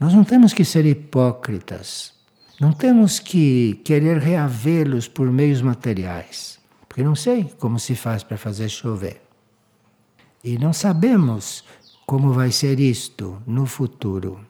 nós 0.00 0.12
não 0.12 0.24
temos 0.24 0.52
que 0.52 0.64
ser 0.64 0.84
hipócritas. 0.86 2.12
Não 2.60 2.72
temos 2.72 3.18
que 3.20 3.80
querer 3.84 4.18
reavê-los 4.18 5.06
por 5.06 5.30
meios 5.30 5.60
materiais. 5.60 6.58
Porque 6.88 7.02
não 7.02 7.14
sei 7.14 7.44
como 7.58 7.78
se 7.78 7.94
faz 7.94 8.22
para 8.22 8.36
fazer 8.36 8.68
chover. 8.68 9.22
E 10.42 10.58
não 10.58 10.72
sabemos 10.72 11.64
como 12.06 12.32
vai 12.32 12.50
ser 12.50 12.80
isto 12.80 13.40
no 13.46 13.66
futuro 13.66 14.40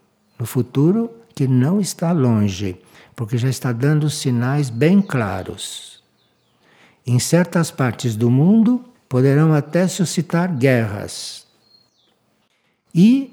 no 0.45 0.47
futuro 0.47 1.11
que 1.35 1.49
não 1.49 1.81
está 1.81 2.13
longe, 2.13 2.77
porque 3.17 3.39
já 3.39 3.49
está 3.49 3.73
dando 3.73 4.11
sinais 4.11 4.69
bem 4.69 5.01
claros. 5.01 6.03
Em 7.07 7.19
certas 7.19 7.71
partes 7.71 8.15
do 8.15 8.31
mundo 8.31 8.85
poderão 9.09 9.55
até 9.55 9.89
suscitar 9.89 10.55
guerras. 10.55 11.47
E 12.95 13.33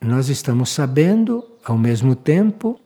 nós 0.00 0.28
estamos 0.28 0.70
sabendo, 0.70 1.44
ao 1.64 1.76
mesmo 1.76 2.14
tempo, 2.14 2.80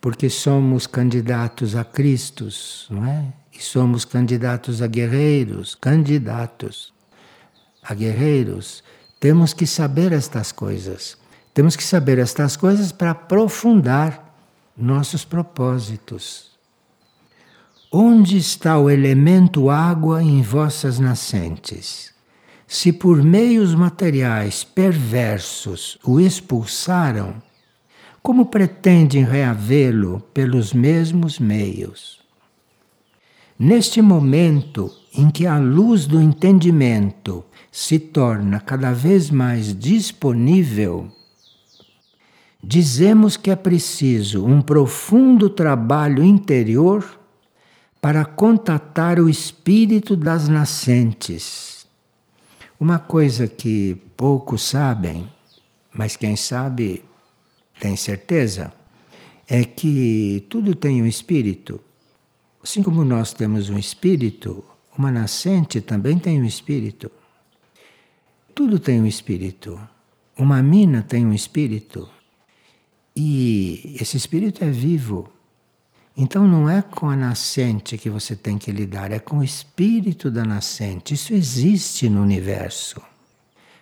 porque 0.00 0.28
somos 0.28 0.84
candidatos 0.88 1.76
a 1.76 1.84
Cristos, 1.84 2.88
não 2.90 3.06
é? 3.06 3.32
E 3.52 3.62
somos 3.62 4.04
candidatos 4.04 4.82
a 4.82 4.88
guerreiros, 4.88 5.76
candidatos 5.76 6.92
a 7.80 7.94
guerreiros, 7.94 8.82
temos 9.20 9.54
que 9.54 9.68
saber 9.68 10.10
estas 10.10 10.50
coisas. 10.50 11.21
Temos 11.54 11.76
que 11.76 11.84
saber 11.84 12.18
estas 12.18 12.56
coisas 12.56 12.92
para 12.92 13.10
aprofundar 13.10 14.34
nossos 14.76 15.24
propósitos. 15.24 16.52
Onde 17.90 18.38
está 18.38 18.78
o 18.78 18.88
elemento 18.88 19.68
água 19.68 20.22
em 20.22 20.40
vossas 20.40 20.98
nascentes? 20.98 22.10
Se 22.66 22.90
por 22.90 23.22
meios 23.22 23.74
materiais 23.74 24.64
perversos 24.64 25.98
o 26.02 26.18
expulsaram, 26.18 27.34
como 28.22 28.46
pretendem 28.46 29.24
reavê-lo 29.24 30.20
pelos 30.32 30.72
mesmos 30.72 31.38
meios? 31.38 32.22
Neste 33.58 34.00
momento 34.00 34.90
em 35.14 35.30
que 35.30 35.46
a 35.46 35.58
luz 35.58 36.06
do 36.06 36.18
entendimento 36.18 37.44
se 37.70 37.98
torna 37.98 38.58
cada 38.58 38.92
vez 38.92 39.30
mais 39.30 39.78
disponível, 39.78 41.12
dizemos 42.62 43.36
que 43.36 43.50
é 43.50 43.56
preciso 43.56 44.46
um 44.46 44.62
profundo 44.62 45.50
trabalho 45.50 46.22
interior 46.22 47.18
para 48.00 48.24
contatar 48.24 49.18
o 49.18 49.28
espírito 49.28 50.16
das 50.16 50.48
nascentes. 50.48 51.86
Uma 52.78 52.98
coisa 52.98 53.46
que 53.46 53.96
poucos 54.16 54.62
sabem, 54.62 55.28
mas 55.92 56.16
quem 56.16 56.36
sabe 56.36 57.04
tem 57.80 57.96
certeza, 57.96 58.72
é 59.48 59.64
que 59.64 60.46
tudo 60.48 60.74
tem 60.74 61.02
um 61.02 61.06
espírito. 61.06 61.80
Assim 62.62 62.82
como 62.82 63.04
nós 63.04 63.32
temos 63.32 63.68
um 63.70 63.78
espírito, 63.78 64.64
uma 64.96 65.10
nascente 65.10 65.80
também 65.80 66.18
tem 66.18 66.40
um 66.40 66.44
espírito. 66.44 67.10
Tudo 68.54 68.78
tem 68.78 69.00
um 69.00 69.06
espírito. 69.06 69.80
Uma 70.36 70.62
mina 70.62 71.02
tem 71.02 71.26
um 71.26 71.32
espírito. 71.32 72.08
E 73.14 73.96
esse 74.00 74.16
espírito 74.16 74.64
é 74.64 74.70
vivo. 74.70 75.30
Então 76.16 76.46
não 76.46 76.68
é 76.68 76.82
com 76.82 77.08
a 77.08 77.16
nascente 77.16 77.96
que 77.96 78.10
você 78.10 78.36
tem 78.36 78.58
que 78.58 78.70
lidar, 78.70 79.10
é 79.10 79.18
com 79.18 79.38
o 79.38 79.44
espírito 79.44 80.30
da 80.30 80.44
nascente. 80.44 81.14
Isso 81.14 81.32
existe 81.32 82.08
no 82.08 82.22
universo. 82.22 83.00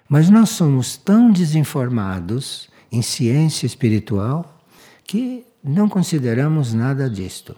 Mas 0.09 0.29
nós 0.29 0.51
somos 0.51 0.97
tão 0.97 1.31
desinformados 1.31 2.69
em 2.91 3.03
ciência 3.03 3.67
espiritual 3.67 4.61
que 5.05 5.45
não 5.63 5.89
consideramos 5.89 6.73
nada 6.73 7.09
disto. 7.09 7.57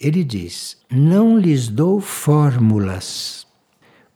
Ele 0.00 0.24
diz: 0.24 0.76
Não 0.90 1.38
lhes 1.38 1.68
dou 1.68 2.00
fórmulas, 2.00 3.46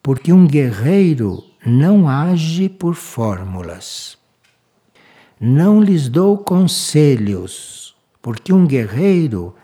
porque 0.03 0.33
um 0.33 0.47
guerreiro 0.47 1.45
não 1.65 2.09
age 2.09 2.69
por 2.69 2.95
fórmulas. 2.95 4.19
Não 5.39 5.83
lhes 5.83 6.09
dou 6.09 6.39
conselhos, 6.39 7.95
porque 8.23 8.55
um 8.55 8.67
guerreiro 8.67 9.55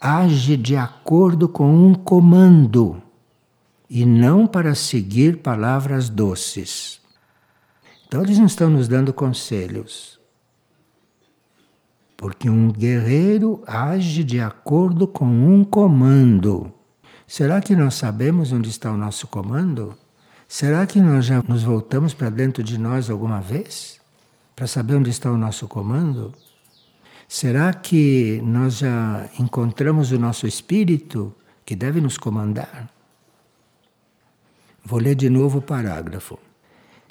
age 0.00 0.56
de 0.56 0.76
acordo 0.76 1.48
com 1.48 1.72
um 1.72 1.94
comando 1.94 3.00
e 3.88 4.04
não 4.04 4.44
para 4.44 4.74
seguir 4.74 5.38
palavras 5.38 6.08
doces. 6.08 7.00
Então 8.06 8.22
eles 8.22 8.38
não 8.38 8.46
estão 8.46 8.68
nos 8.68 8.88
dando 8.88 9.12
conselhos. 9.12 10.18
Porque 12.16 12.50
um 12.50 12.72
guerreiro 12.72 13.62
age 13.68 14.24
de 14.24 14.40
acordo 14.40 15.06
com 15.06 15.26
um 15.26 15.62
comando. 15.62 16.72
Será 17.24 17.60
que 17.60 17.76
nós 17.76 17.94
sabemos 17.94 18.50
onde 18.50 18.68
está 18.68 18.90
o 18.90 18.96
nosso 18.96 19.28
comando? 19.28 19.96
Será 20.48 20.86
que 20.86 21.00
nós 21.00 21.24
já 21.24 21.40
nos 21.46 21.62
voltamos 21.62 22.12
para 22.12 22.30
dentro 22.30 22.64
de 22.64 22.78
nós 22.78 23.08
alguma 23.08 23.40
vez? 23.40 24.03
Para 24.54 24.66
saber 24.66 24.96
onde 24.96 25.10
está 25.10 25.30
o 25.30 25.38
nosso 25.38 25.66
comando? 25.66 26.32
Será 27.28 27.72
que 27.72 28.40
nós 28.44 28.78
já 28.78 29.28
encontramos 29.38 30.12
o 30.12 30.18
nosso 30.18 30.46
espírito 30.46 31.34
que 31.64 31.74
deve 31.74 32.00
nos 32.00 32.16
comandar? 32.16 32.88
Vou 34.84 35.00
ler 35.00 35.14
de 35.14 35.30
novo 35.30 35.58
o 35.58 35.62
parágrafo. 35.62 36.38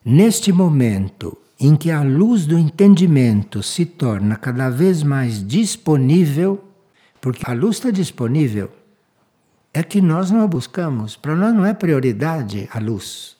Neste 0.05 0.51
momento 0.51 1.37
em 1.59 1.75
que 1.75 1.89
a 1.89 2.01
luz 2.01 2.45
do 2.45 2.57
entendimento 2.57 3.63
se 3.63 3.85
torna 3.85 4.35
cada 4.35 4.69
vez 4.69 5.01
mais 5.01 5.45
disponível, 5.45 6.63
porque 7.19 7.49
a 7.49 7.53
luz 7.53 7.77
está 7.77 7.89
disponível, 7.89 8.69
é 9.73 9.81
que 9.81 10.01
nós 10.01 10.29
não 10.29 10.41
a 10.41 10.47
buscamos. 10.47 11.15
Para 11.15 11.35
nós 11.35 11.53
não 11.53 11.65
é 11.65 11.73
prioridade 11.73 12.69
a 12.71 12.79
luz. 12.79 13.35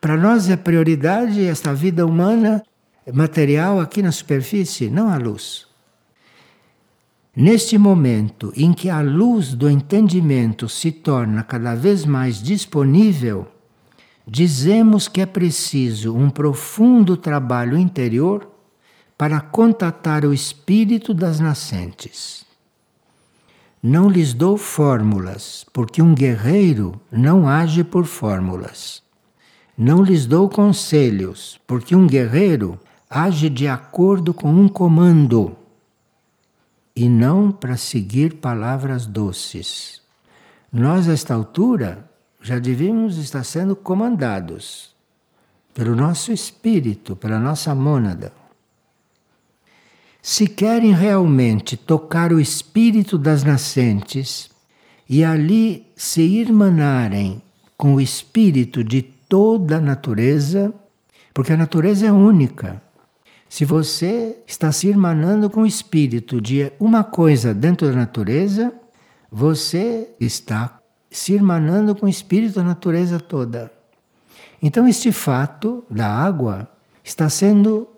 Para 0.00 0.16
nós 0.16 0.50
é 0.50 0.56
prioridade 0.56 1.44
esta 1.44 1.72
vida 1.72 2.04
humana 2.04 2.64
material 3.12 3.80
aqui 3.80 4.02
na 4.02 4.10
superfície, 4.12 4.90
não 4.90 5.08
a 5.08 5.16
luz. 5.16 5.66
Neste 7.34 7.76
momento 7.76 8.52
em 8.56 8.72
que 8.72 8.88
a 8.88 9.00
luz 9.00 9.54
do 9.54 9.68
entendimento 9.68 10.68
se 10.68 10.90
torna 10.90 11.42
cada 11.42 11.74
vez 11.74 12.06
mais 12.06 12.42
disponível, 12.42 13.46
dizemos 14.26 15.06
que 15.06 15.20
é 15.20 15.26
preciso 15.26 16.16
um 16.16 16.30
profundo 16.30 17.16
trabalho 17.16 17.76
interior 17.76 18.50
para 19.18 19.40
contatar 19.40 20.24
o 20.24 20.32
espírito 20.32 21.12
das 21.12 21.38
nascentes. 21.38 22.44
Não 23.82 24.08
lhes 24.08 24.32
dou 24.32 24.56
fórmulas, 24.56 25.64
porque 25.72 26.02
um 26.02 26.14
guerreiro 26.14 26.98
não 27.12 27.46
age 27.46 27.84
por 27.84 28.04
fórmulas. 28.04 29.02
Não 29.76 30.02
lhes 30.02 30.24
dou 30.24 30.48
conselhos, 30.48 31.60
porque 31.66 31.94
um 31.94 32.06
guerreiro 32.06 32.80
age 33.08 33.48
de 33.48 33.68
acordo 33.68 34.34
com 34.34 34.52
um 34.52 34.68
comando 34.68 35.56
e 36.94 37.08
não 37.08 37.52
para 37.52 37.76
seguir 37.76 38.34
palavras 38.34 39.06
doces. 39.06 40.00
Nós, 40.72 41.08
a 41.08 41.12
esta 41.12 41.34
altura, 41.34 42.10
já 42.40 42.58
devíamos 42.58 43.18
estar 43.18 43.44
sendo 43.44 43.76
comandados 43.76 44.94
pelo 45.74 45.94
nosso 45.94 46.32
espírito, 46.32 47.14
pela 47.14 47.38
nossa 47.38 47.74
mônada. 47.74 48.32
Se 50.22 50.46
querem 50.46 50.92
realmente 50.92 51.76
tocar 51.76 52.32
o 52.32 52.40
espírito 52.40 53.16
das 53.16 53.44
nascentes 53.44 54.50
e 55.08 55.22
ali 55.22 55.86
se 55.94 56.22
irmanarem 56.22 57.40
com 57.76 57.94
o 57.94 58.00
espírito 58.00 58.82
de 58.82 59.02
toda 59.02 59.76
a 59.76 59.80
natureza, 59.80 60.74
porque 61.32 61.52
a 61.52 61.56
natureza 61.56 62.06
é 62.06 62.12
única. 62.12 62.82
Se 63.48 63.64
você 63.64 64.36
está 64.46 64.72
se 64.72 64.88
irmanando 64.88 65.48
com 65.48 65.62
o 65.62 65.66
espírito 65.66 66.40
de 66.40 66.72
uma 66.78 67.04
coisa 67.04 67.54
dentro 67.54 67.86
da 67.86 67.92
natureza, 67.92 68.72
você 69.30 70.10
está 70.20 70.80
se 71.10 71.32
irmanando 71.32 71.94
com 71.94 72.06
o 72.06 72.08
espírito 72.08 72.56
da 72.56 72.64
natureza 72.64 73.18
toda. 73.20 73.72
Então, 74.62 74.88
este 74.88 75.12
fato 75.12 75.84
da 75.90 76.08
água 76.08 76.68
está 77.04 77.28
sendo 77.28 77.88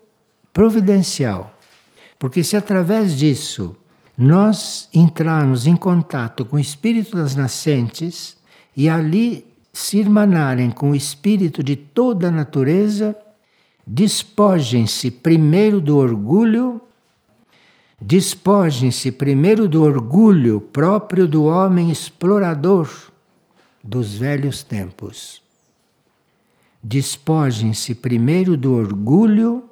providencial, 0.53 1.57
porque 2.17 2.43
se 2.43 2.55
através 2.55 3.17
disso 3.17 3.75
nós 4.17 4.89
entrarmos 4.93 5.65
em 5.65 5.75
contato 5.75 6.45
com 6.45 6.57
o 6.57 6.59
espírito 6.59 7.15
das 7.15 7.35
nascentes 7.35 8.37
e 8.75 8.89
ali 8.89 9.47
se 9.71 9.97
irmanarem 9.97 10.69
com 10.69 10.91
o 10.91 10.95
espírito 10.95 11.63
de 11.63 11.75
toda 11.75 12.27
a 12.27 12.31
natureza, 12.31 13.15
despojem-se 13.91 15.09
primeiro 15.09 15.81
do 15.81 15.97
orgulho, 15.97 16.79
despojem-se 17.99 19.11
primeiro 19.11 19.67
do 19.67 19.81
orgulho 19.81 20.61
próprio 20.61 21.27
do 21.27 21.45
homem 21.45 21.89
explorador 21.89 22.87
dos 23.83 24.15
velhos 24.15 24.61
tempos. 24.61 25.41
Despojem-se 26.83 27.95
primeiro 27.95 28.55
do 28.55 28.75
orgulho 28.75 29.67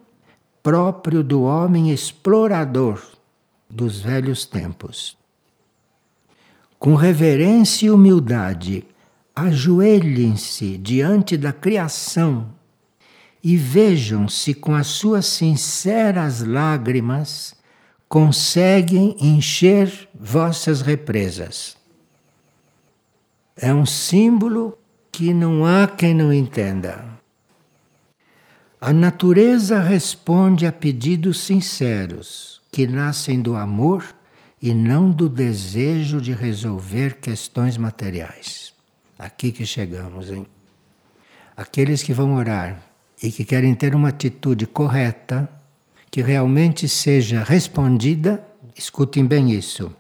próprio 0.64 1.24
do 1.24 1.44
homem 1.44 1.92
explorador 1.92 3.00
dos 3.70 4.00
velhos 4.00 4.46
tempos. 4.46 5.16
Com 6.80 6.96
reverência 6.96 7.86
e 7.86 7.92
humildade, 7.92 8.84
ajoelhem-se 9.36 10.76
diante 10.80 11.38
da 11.38 11.54
criação 11.54 12.57
e 13.48 13.56
vejam 13.56 14.28
se 14.28 14.54
com 14.54 14.76
as 14.76 14.88
suas 14.88 15.26
sinceras 15.26 16.44
lágrimas 16.44 17.56
conseguem 18.10 19.16
encher 19.22 20.10
vossas 20.14 20.82
represas. 20.82 21.78
É 23.56 23.74
um 23.74 23.86
símbolo 23.86 24.78
que 25.10 25.34
não 25.34 25.66
há 25.66 25.88
quem 25.88 26.14
não 26.14 26.34
entenda. 26.34 27.06
A 28.82 28.92
natureza 28.92 29.80
responde 29.80 30.66
a 30.68 30.72
pedidos 30.74 31.40
sinceros 31.40 32.62
que 32.70 32.86
nascem 32.86 33.42
do 33.42 33.56
amor 33.56 34.04
e 34.62 34.74
não 34.74 35.10
do 35.10 35.30
desejo 35.30 36.20
de 36.20 36.34
resolver 36.34 37.16
questões 37.22 37.78
materiais. 37.78 38.74
Aqui 39.18 39.54
que 39.54 39.66
chegamos, 39.66 40.30
hein? 40.30 40.46
Aqueles 41.56 42.04
que 42.04 42.12
vão 42.12 42.36
orar 42.36 42.87
e 43.22 43.32
que 43.32 43.44
querem 43.44 43.74
ter 43.74 43.96
uma 43.96 44.10
atitude 44.10 44.68
correta, 44.68 45.50
que 46.12 46.22
realmente 46.22 46.88
seja 46.88 47.44
respondida, 47.44 48.46
escutem 48.76 49.26
bem 49.26 49.52
isso. 49.52 49.92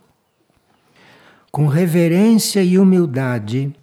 Com 1.51 1.67
reverência 1.67 2.63
e 2.63 2.77
humildade, 2.77 3.73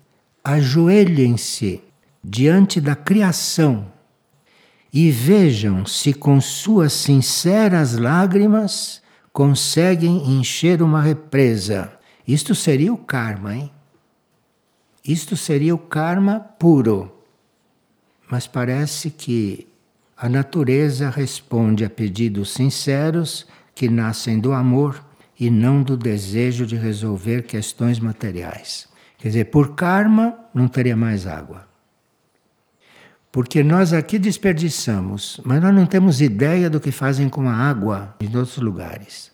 ajoelhem-se 0.43 1.83
diante 2.23 2.81
da 2.81 2.95
criação 2.95 3.93
e 4.93 5.11
vejam 5.11 5.85
se 5.85 6.15
com 6.15 6.41
suas 6.41 6.93
sinceras 6.93 7.97
lágrimas 7.97 9.03
conseguem 9.33 10.39
encher 10.39 10.81
uma 10.81 11.03
represa. 11.03 11.93
Isto 12.27 12.55
seria 12.55 12.93
o 12.93 12.97
karma, 12.97 13.57
hein? 13.57 13.73
Isto 15.05 15.37
seria 15.37 15.75
o 15.75 15.79
karma 15.79 16.39
puro. 16.39 17.13
Mas 18.31 18.47
parece 18.47 19.11
que 19.11 19.67
a 20.17 20.29
natureza 20.29 21.11
responde 21.11 21.85
a 21.85 21.91
pedidos 21.91 22.53
sinceros 22.53 23.47
que 23.75 23.89
nascem 23.89 24.39
do 24.39 24.53
amor 24.53 25.05
e 25.39 25.51
não 25.51 25.83
do 25.83 25.97
desejo 25.97 26.65
de 26.65 26.77
resolver 26.77 27.43
questões 27.43 27.99
materiais. 27.99 28.89
Quer 29.19 29.29
dizer, 29.29 29.45
por 29.47 29.75
karma 29.75 30.37
não 30.55 30.69
teria 30.69 30.97
mais 30.97 31.27
água. 31.27 31.67
Porque 33.33 33.65
nós 33.65 33.93
aqui 33.93 34.17
desperdiçamos, 34.19 35.41
mas 35.45 35.61
nós 35.61 35.75
não 35.75 35.87
temos 35.87 36.21
ideia 36.21 36.71
do 36.71 36.79
que 36.79 36.93
fazem 36.93 37.29
com 37.29 37.49
a 37.49 37.53
água 37.53 38.15
em 38.21 38.27
outros 38.27 38.59
lugares. 38.59 39.33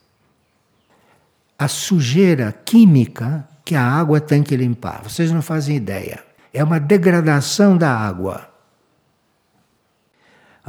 A 1.58 1.68
sujeira 1.68 2.50
química 2.64 3.46
que 3.62 3.74
a 3.74 3.84
água 3.84 4.18
tem 4.18 4.42
que 4.42 4.56
limpar, 4.56 5.02
vocês 5.02 5.30
não 5.30 5.42
fazem 5.42 5.76
ideia. 5.76 6.24
É 6.52 6.64
uma 6.64 6.80
degradação 6.80 7.76
da 7.76 7.94
água. 7.94 8.49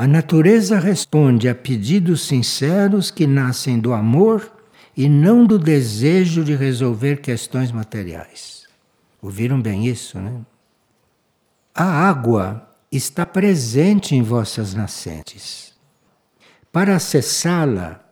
A 0.02 0.08
natureza 0.08 0.80
responde 0.80 1.48
a 1.48 1.54
pedidos 1.54 2.26
sinceros 2.26 3.12
que 3.12 3.28
nascem 3.28 3.80
do 3.80 3.94
amor 3.94 4.52
e 4.98 5.08
não 5.08 5.46
do 5.46 5.60
desejo 5.60 6.44
de 6.44 6.56
resolver 6.56 7.18
questões 7.18 7.72
materiais. 7.72 8.64
Ouviram 9.22 9.62
bem 9.62 9.86
isso, 9.86 10.18
né? 10.18 10.42
A 11.76 11.84
água 11.84 12.68
está 12.92 13.28
presente 13.28 14.16
em 14.16 14.24
vossas 14.24 14.74
nascentes. 14.74 15.72
Para 16.72 16.96
acessá-la, 16.96 18.04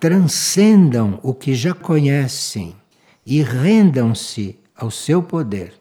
transcendam 0.00 1.20
o 1.22 1.34
que 1.34 1.54
já 1.54 1.74
conhecem 1.74 2.74
e 3.26 3.42
rendam-se 3.42 4.58
ao 4.74 4.90
seu 4.90 5.22
poder. 5.22 5.74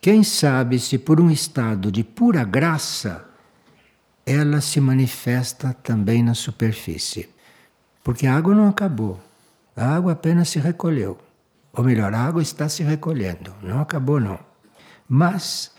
Quem 0.00 0.24
sabe 0.24 0.80
se 0.80 0.98
por 0.98 1.20
um 1.20 1.30
estado 1.30 1.92
de 1.92 2.02
pura 2.02 2.42
graça 2.42 3.29
ela 4.30 4.60
se 4.60 4.80
manifesta 4.80 5.74
também 5.82 6.22
na 6.22 6.34
superfície. 6.34 7.28
Porque 8.04 8.26
a 8.26 8.36
água 8.36 8.54
não 8.54 8.68
acabou. 8.68 9.20
A 9.76 9.96
água 9.96 10.12
apenas 10.12 10.48
se 10.48 10.60
recolheu. 10.60 11.18
Ou 11.72 11.82
melhor, 11.82 12.14
a 12.14 12.20
água 12.20 12.40
está 12.40 12.68
se 12.68 12.82
recolhendo. 12.84 13.52
Não 13.60 13.80
acabou, 13.80 14.20
não. 14.20 14.38
Mas 15.08 15.72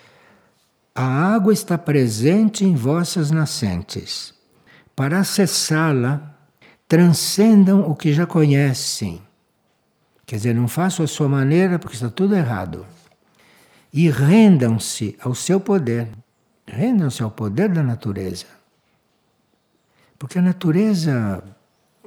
a 0.93 1.05
água 1.05 1.53
está 1.53 1.77
presente 1.77 2.65
em 2.65 2.75
vossas 2.75 3.31
nascentes. 3.31 4.33
Para 4.93 5.19
acessá-la, 5.19 6.35
transcendam 6.87 7.89
o 7.89 7.95
que 7.95 8.11
já 8.11 8.25
conhecem. 8.25 9.21
Quer 10.25 10.35
dizer, 10.35 10.53
não 10.53 10.67
façam 10.67 11.05
a 11.05 11.07
sua 11.07 11.29
maneira 11.29 11.79
porque 11.79 11.95
está 11.95 12.09
tudo 12.09 12.35
errado. 12.35 12.85
E 13.93 14.09
rendam-se 14.09 15.17
ao 15.21 15.33
seu 15.33 15.59
poder. 15.59 16.09
Rendam-se 16.71 17.21
ao 17.21 17.29
poder 17.29 17.67
da 17.67 17.83
natureza. 17.83 18.45
Porque 20.17 20.39
a 20.39 20.41
natureza 20.41 21.43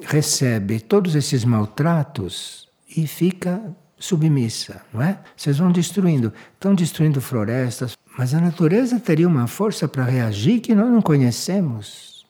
recebe 0.02 0.80
todos 0.80 1.14
esses 1.14 1.44
maltratos 1.44 2.66
e 2.96 3.06
fica 3.06 3.62
submissa, 3.98 4.80
não 4.92 5.02
é? 5.02 5.18
Vocês 5.36 5.58
vão 5.58 5.70
destruindo, 5.70 6.32
estão 6.54 6.74
destruindo 6.74 7.20
florestas, 7.20 7.94
mas 8.16 8.32
a 8.32 8.40
natureza 8.40 8.98
teria 8.98 9.28
uma 9.28 9.46
força 9.46 9.86
para 9.86 10.04
reagir 10.04 10.60
que 10.60 10.74
nós 10.74 10.90
não 10.90 11.02
conhecemos. 11.02 12.24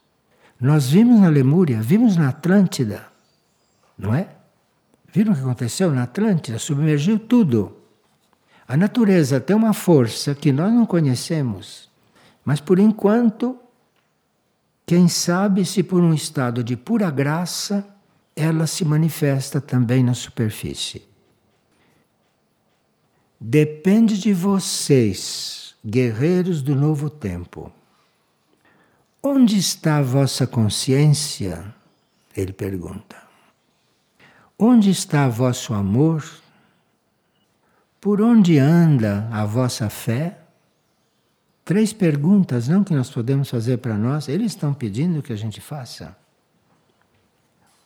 Nós 0.60 0.90
vimos 0.90 1.20
na 1.20 1.28
Lemúria, 1.28 1.80
vimos 1.80 2.16
na 2.16 2.30
Atlântida, 2.30 3.06
não 3.96 4.12
é? 4.12 4.28
Viram 5.12 5.32
o 5.32 5.36
que 5.36 5.42
aconteceu 5.42 5.92
na 5.92 6.02
Atlântida? 6.02 6.58
Submergiu 6.58 7.16
tudo. 7.16 7.76
A 8.66 8.76
natureza 8.76 9.38
tem 9.40 9.54
uma 9.54 9.72
força 9.72 10.34
que 10.34 10.50
nós 10.50 10.72
não 10.72 10.84
conhecemos. 10.84 11.93
Mas 12.44 12.60
por 12.60 12.78
enquanto, 12.78 13.58
quem 14.86 15.08
sabe 15.08 15.64
se 15.64 15.82
por 15.82 16.02
um 16.02 16.12
estado 16.12 16.62
de 16.62 16.76
pura 16.76 17.10
graça 17.10 17.86
ela 18.36 18.66
se 18.66 18.84
manifesta 18.84 19.60
também 19.60 20.02
na 20.02 20.14
superfície. 20.14 21.02
Depende 23.40 24.18
de 24.18 24.32
vocês, 24.32 25.74
guerreiros 25.84 26.62
do 26.62 26.74
novo 26.74 27.08
tempo. 27.08 27.72
Onde 29.22 29.56
está 29.56 29.98
a 29.98 30.02
vossa 30.02 30.46
consciência? 30.46 31.74
Ele 32.36 32.52
pergunta. 32.52 33.16
Onde 34.58 34.90
está 34.90 35.28
vosso 35.28 35.72
amor? 35.72 36.24
Por 38.00 38.20
onde 38.20 38.58
anda 38.58 39.28
a 39.32 39.44
vossa 39.46 39.88
fé? 39.88 40.43
Três 41.64 41.92
perguntas, 41.94 42.68
não 42.68 42.84
que 42.84 42.94
nós 42.94 43.10
podemos 43.10 43.48
fazer 43.48 43.78
para 43.78 43.96
nós, 43.96 44.28
eles 44.28 44.52
estão 44.52 44.74
pedindo 44.74 45.22
que 45.22 45.32
a 45.32 45.36
gente 45.36 45.60
faça. 45.60 46.14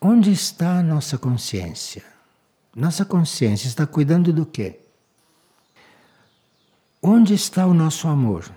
Onde 0.00 0.32
está 0.32 0.78
a 0.78 0.82
nossa 0.82 1.16
consciência? 1.16 2.04
Nossa 2.74 3.04
consciência 3.04 3.68
está 3.68 3.86
cuidando 3.86 4.32
do 4.32 4.44
quê? 4.44 4.80
Onde 7.00 7.34
está 7.34 7.66
o 7.66 7.74
nosso 7.74 8.08
amor? 8.08 8.50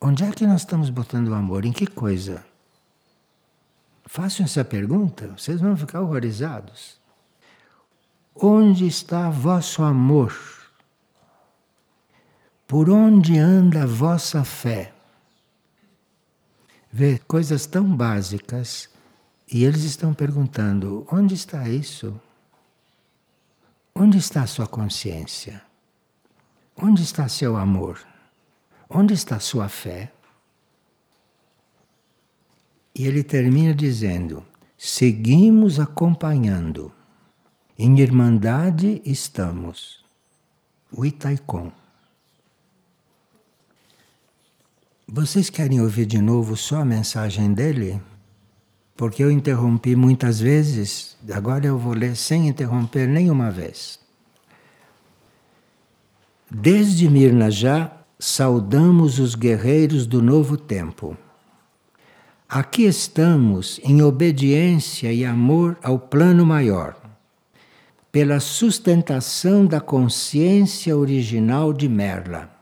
Onde 0.00 0.24
é 0.24 0.30
que 0.30 0.46
nós 0.46 0.62
estamos 0.62 0.88
botando 0.88 1.28
o 1.28 1.34
amor? 1.34 1.66
Em 1.66 1.72
que 1.72 1.86
coisa? 1.86 2.44
Façam 4.06 4.44
essa 4.46 4.64
pergunta, 4.64 5.28
vocês 5.36 5.60
vão 5.60 5.76
ficar 5.76 6.00
horrorizados. 6.00 6.96
Onde 8.34 8.86
está 8.86 9.28
vosso 9.28 9.82
amor? 9.82 10.34
Por 12.66 12.90
onde 12.90 13.38
anda 13.38 13.84
a 13.84 13.86
vossa 13.86 14.42
fé? 14.42 14.92
Vê 16.92 17.18
coisas 17.18 17.64
tão 17.64 17.96
básicas 17.96 18.88
e 19.50 19.64
eles 19.64 19.84
estão 19.84 20.12
perguntando: 20.12 21.06
onde 21.10 21.34
está 21.34 21.68
isso? 21.68 22.20
Onde 23.94 24.18
está 24.18 24.42
a 24.42 24.46
sua 24.46 24.66
consciência? 24.66 25.62
Onde 26.76 27.02
está 27.02 27.28
seu 27.28 27.56
amor? 27.56 28.04
Onde 28.90 29.14
está 29.14 29.38
sua 29.38 29.68
fé? 29.68 30.12
E 32.92 33.06
ele 33.06 33.22
termina 33.22 33.72
dizendo: 33.72 34.44
seguimos 34.76 35.78
acompanhando. 35.78 36.92
Em 37.78 38.00
irmandade 38.00 39.02
estamos. 39.04 40.04
O 40.90 41.04
Itaikon. 41.04 41.70
Vocês 45.08 45.48
querem 45.48 45.80
ouvir 45.80 46.04
de 46.04 46.20
novo 46.20 46.56
só 46.56 46.80
a 46.80 46.84
mensagem 46.84 47.52
dele? 47.54 48.02
Porque 48.96 49.22
eu 49.22 49.30
interrompi 49.30 49.94
muitas 49.94 50.40
vezes, 50.40 51.16
agora 51.32 51.64
eu 51.64 51.78
vou 51.78 51.92
ler 51.92 52.16
sem 52.16 52.48
interromper 52.48 53.06
nenhuma 53.06 53.48
vez. 53.48 54.00
Desde 56.50 57.08
Mirna 57.08 57.52
já 57.52 57.92
saudamos 58.18 59.20
os 59.20 59.36
guerreiros 59.36 60.08
do 60.08 60.20
novo 60.20 60.56
tempo. 60.56 61.16
Aqui 62.48 62.82
estamos 62.82 63.80
em 63.84 64.02
obediência 64.02 65.12
e 65.12 65.24
amor 65.24 65.78
ao 65.84 66.00
plano 66.00 66.44
maior, 66.44 66.96
pela 68.10 68.40
sustentação 68.40 69.66
da 69.66 69.80
consciência 69.80 70.96
original 70.96 71.72
de 71.72 71.88
Merla. 71.88 72.55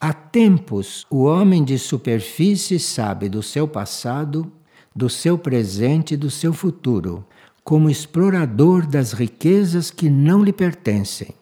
Há 0.00 0.12
tempos, 0.12 1.06
o 1.10 1.24
homem 1.24 1.64
de 1.64 1.78
superfície 1.78 2.78
sabe 2.78 3.28
do 3.28 3.42
seu 3.42 3.66
passado, 3.66 4.52
do 4.94 5.08
seu 5.08 5.36
presente 5.36 6.14
e 6.14 6.16
do 6.16 6.30
seu 6.30 6.52
futuro, 6.52 7.26
como 7.64 7.90
explorador 7.90 8.86
das 8.86 9.12
riquezas 9.12 9.90
que 9.90 10.08
não 10.08 10.42
lhe 10.42 10.52
pertencem 10.52 11.34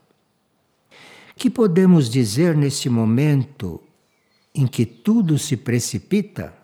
que 1.37 1.51
podemos 1.51 2.09
dizer 2.09 2.57
nesse 2.57 2.89
momento 2.89 3.81
em 4.55 4.67
que 4.67 4.87
tudo 4.87 5.39
se 5.39 5.55
precipita? 5.55 6.55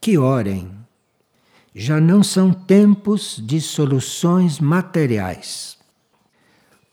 Que 0.00 0.18
orem. 0.18 0.72
Já 1.72 2.00
não 2.00 2.22
são 2.22 2.52
tempos 2.52 3.40
de 3.42 3.60
soluções 3.60 4.58
materiais. 4.58 5.78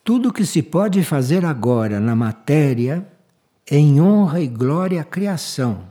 Tudo 0.04 0.32
que 0.32 0.46
se 0.46 0.62
pode 0.62 1.04
fazer 1.04 1.44
agora 1.44 2.00
na 2.00 2.16
matéria 2.16 3.08
em 3.70 4.02
honra 4.02 4.42
e 4.42 4.48
glória 4.48 5.02
à 5.02 5.04
criação, 5.04 5.86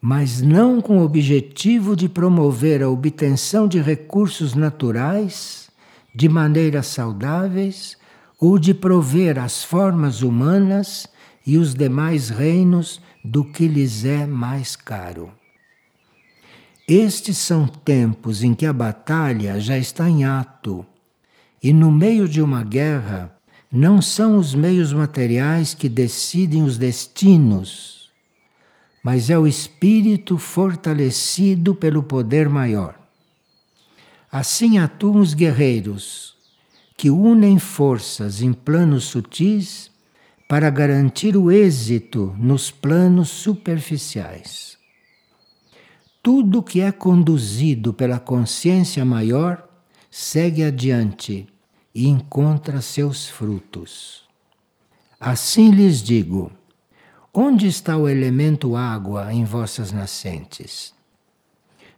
mas 0.00 0.42
não 0.42 0.80
com 0.80 0.98
o 0.98 1.04
objetivo 1.04 1.94
de 1.94 2.08
promover 2.08 2.82
a 2.82 2.88
obtenção 2.88 3.68
de 3.68 3.80
recursos 3.80 4.54
naturais 4.54 5.70
de 6.14 6.28
maneiras 6.28 6.88
saudáveis 6.88 7.96
ou 8.38 8.58
de 8.58 8.74
prover 8.74 9.38
as 9.38 9.62
formas 9.62 10.22
humanas 10.22 11.06
e 11.46 11.56
os 11.56 11.74
demais 11.74 12.28
reinos 12.28 13.00
do 13.24 13.44
que 13.44 13.66
lhes 13.66 14.04
é 14.04 14.26
mais 14.26 14.76
caro. 14.76 15.30
Estes 16.86 17.38
são 17.38 17.66
tempos 17.66 18.42
em 18.42 18.54
que 18.54 18.66
a 18.66 18.72
batalha 18.72 19.60
já 19.60 19.78
está 19.78 20.10
em 20.10 20.24
ato, 20.24 20.84
e 21.62 21.72
no 21.72 21.92
meio 21.92 22.28
de 22.28 22.42
uma 22.42 22.64
guerra 22.64 23.32
não 23.74 24.02
são 24.02 24.36
os 24.36 24.54
meios 24.54 24.92
materiais 24.92 25.72
que 25.72 25.88
decidem 25.88 26.62
os 26.62 26.76
destinos, 26.76 28.10
mas 29.02 29.30
é 29.30 29.38
o 29.38 29.46
espírito 29.46 30.36
fortalecido 30.36 31.74
pelo 31.74 32.02
poder 32.02 32.50
maior. 32.50 33.00
Assim 34.30 34.76
atuam 34.76 35.20
os 35.20 35.32
guerreiros, 35.32 36.36
que 36.98 37.08
unem 37.08 37.58
forças 37.58 38.42
em 38.42 38.52
planos 38.52 39.04
sutis 39.04 39.90
para 40.46 40.68
garantir 40.68 41.34
o 41.34 41.50
êxito 41.50 42.36
nos 42.38 42.70
planos 42.70 43.30
superficiais. 43.30 44.76
Tudo 46.22 46.62
que 46.62 46.82
é 46.82 46.92
conduzido 46.92 47.94
pela 47.94 48.20
consciência 48.20 49.02
maior 49.02 49.66
segue 50.10 50.62
adiante 50.62 51.48
e 51.94 52.08
encontra 52.08 52.80
seus 52.80 53.28
frutos. 53.28 54.24
Assim 55.20 55.70
lhes 55.70 56.02
digo: 56.02 56.50
onde 57.32 57.66
está 57.66 57.96
o 57.96 58.08
elemento 58.08 58.76
água 58.76 59.32
em 59.32 59.44
vossas 59.44 59.92
nascentes? 59.92 60.94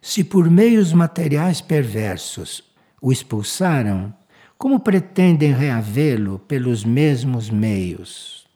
Se 0.00 0.22
por 0.22 0.50
meios 0.50 0.92
materiais 0.92 1.60
perversos 1.60 2.62
o 3.00 3.10
expulsaram, 3.10 4.14
como 4.58 4.80
pretendem 4.80 5.52
reavê-lo 5.52 6.38
pelos 6.40 6.84
mesmos 6.84 7.48
meios? 7.48 8.46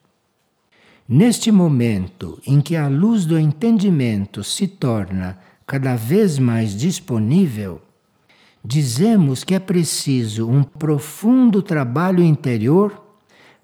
Neste 1.09 1.51
momento 1.51 2.39
em 2.47 2.61
que 2.61 2.77
a 2.77 2.87
luz 2.87 3.25
do 3.25 3.39
entendimento 3.39 4.45
se 4.45 4.69
torna 4.69 5.39
cada 5.67 5.97
vez 5.97 6.39
mais 6.39 6.77
disponível, 6.77 7.81
dizemos 8.65 9.45
que 9.45 9.55
é 9.55 9.59
preciso 9.59 10.49
um 10.49 10.63
profundo 10.63 11.63
trabalho 11.63 12.23
interior 12.23 13.03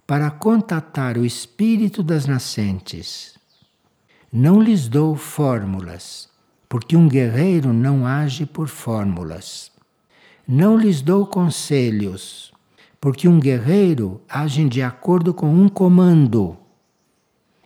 para 0.07 0.31
contatar 0.31 1.17
o 1.17 1.25
espírito 1.25 2.03
das 2.03 2.27
nascentes. 2.27 3.35
Não 4.33 4.61
lhes 4.61 4.89
dou 4.89 5.17
fórmulas, 5.17 6.29
porque 6.69 6.97
um 6.97 7.09
guerreiro 7.09 7.73
não 7.73 8.07
age 8.07 8.45
por 8.45 8.69
fórmulas. 8.69 9.71
Não 10.47 10.77
lhes 10.77 11.01
dou 11.01 11.27
conselhos, 11.27 12.53
porque 13.01 13.27
um 13.29 13.41
guerreiro 13.41 14.21
age 14.29 14.69
de 14.69 14.83
acordo 14.83 15.33
com 15.33 15.55
um 15.55 15.69
comando 15.69 16.57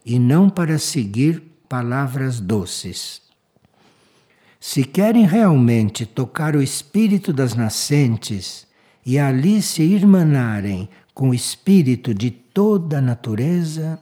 e 0.04 0.18
não 0.18 0.48
para 0.48 0.78
seguir 0.78 1.42
palavras 1.68 2.40
doces. 2.40 3.27
Se 4.60 4.84
querem 4.84 5.24
realmente 5.24 6.04
tocar 6.04 6.56
o 6.56 6.62
espírito 6.62 7.32
das 7.32 7.54
nascentes 7.54 8.66
e 9.06 9.18
ali 9.18 9.62
se 9.62 9.82
irmanarem 9.82 10.88
com 11.14 11.30
o 11.30 11.34
espírito 11.34 12.12
de 12.12 12.30
toda 12.30 12.98
a 12.98 13.02
natureza, 13.02 14.00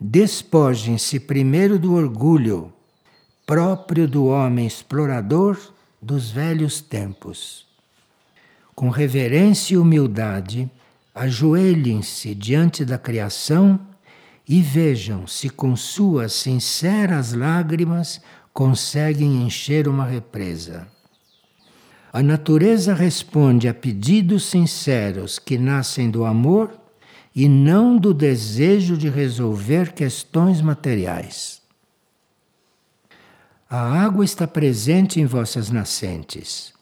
despojem-se 0.00 1.18
primeiro 1.20 1.78
do 1.78 1.94
orgulho 1.94 2.72
próprio 3.44 4.06
do 4.06 4.26
homem 4.26 4.66
explorador 4.66 5.58
dos 6.00 6.30
velhos 6.30 6.80
tempos. 6.80 7.66
Com 8.74 8.88
reverência 8.88 9.74
e 9.74 9.76
humildade, 9.76 10.70
ajoelhem-se 11.14 12.34
diante 12.34 12.84
da 12.84 12.96
criação 12.96 13.78
e 14.48 14.62
vejam 14.62 15.26
se 15.26 15.50
com 15.50 15.76
suas 15.76 16.32
sinceras 16.32 17.32
lágrimas 17.32 18.20
conseguem 18.52 19.42
encher 19.42 19.88
uma 19.88 20.04
represa. 20.04 20.86
A 22.12 22.22
natureza 22.22 22.92
responde 22.92 23.66
a 23.68 23.74
pedidos 23.74 24.44
sinceros 24.44 25.38
que 25.38 25.56
nascem 25.56 26.10
do 26.10 26.24
amor 26.24 26.78
e 27.34 27.48
não 27.48 27.96
do 27.96 28.12
desejo 28.12 28.96
de 28.96 29.08
resolver 29.08 29.92
questões 29.92 30.60
materiais. 30.60 31.62
A 33.68 34.02
água 34.02 34.22
está 34.22 34.46
presente 34.46 35.18
em 35.18 35.24
vossas 35.24 35.70
nascentes. 35.70 36.74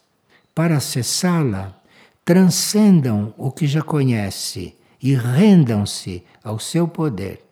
para 0.52 0.76
acessá-la, 0.76 1.80
transcendam 2.24 3.32
o 3.38 3.50
que 3.50 3.66
já 3.66 3.80
conhece 3.80 4.74
e 5.02 5.14
rendam-se 5.14 6.22
ao 6.44 6.58
seu 6.58 6.86
poder. 6.86 7.42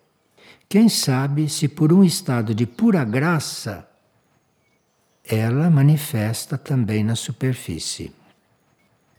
Quem 0.68 0.88
sabe 0.88 1.48
se 1.48 1.68
por 1.68 1.92
um 1.92 2.04
estado 2.04 2.54
de 2.54 2.66
pura 2.66 3.04
graça 3.04 3.88
ela 5.29 5.68
manifesta 5.68 6.57
também 6.57 7.05
na 7.05 7.14
superfície. 7.14 8.12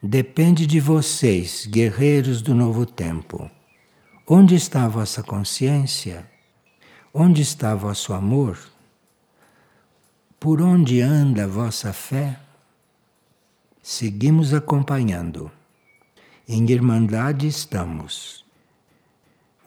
Depende 0.01 0.65
de 0.65 0.79
vocês, 0.79 1.67
guerreiros 1.67 2.41
do 2.41 2.55
novo 2.55 2.85
tempo. 2.85 3.49
Onde 4.27 4.55
está 4.55 4.85
a 4.85 4.87
vossa 4.87 5.21
consciência? 5.21 6.25
Onde 7.13 7.41
está 7.41 7.75
vosso 7.75 8.13
amor? 8.13 8.57
Por 10.39 10.61
onde 10.61 11.01
anda 11.01 11.43
a 11.43 11.47
vossa 11.47 11.93
fé? 11.93 12.39
Seguimos 13.83 14.53
acompanhando. 14.53 15.51
Em 16.47 16.67
Irmandade 16.71 17.45
estamos. 17.45 18.45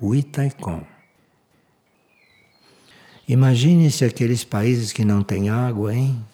O 0.01 0.15
Itaicon. 0.15 0.85
Imagine-se 3.29 4.05
aqueles 4.05 4.43
países 4.43 4.93
que 4.93 5.05
não 5.05 5.23
têm 5.23 5.49
água, 5.49 5.95
hein? 5.95 6.25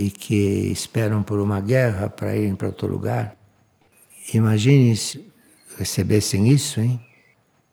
E 0.00 0.10
que 0.10 0.70
esperam 0.70 1.24
por 1.24 1.40
uma 1.40 1.60
guerra 1.60 2.08
para 2.08 2.36
irem 2.36 2.54
para 2.54 2.68
outro 2.68 2.86
lugar. 2.86 3.36
Imagine 4.32 4.96
se 4.96 5.28
recebessem 5.76 6.48
isso, 6.48 6.80
hein? 6.80 7.04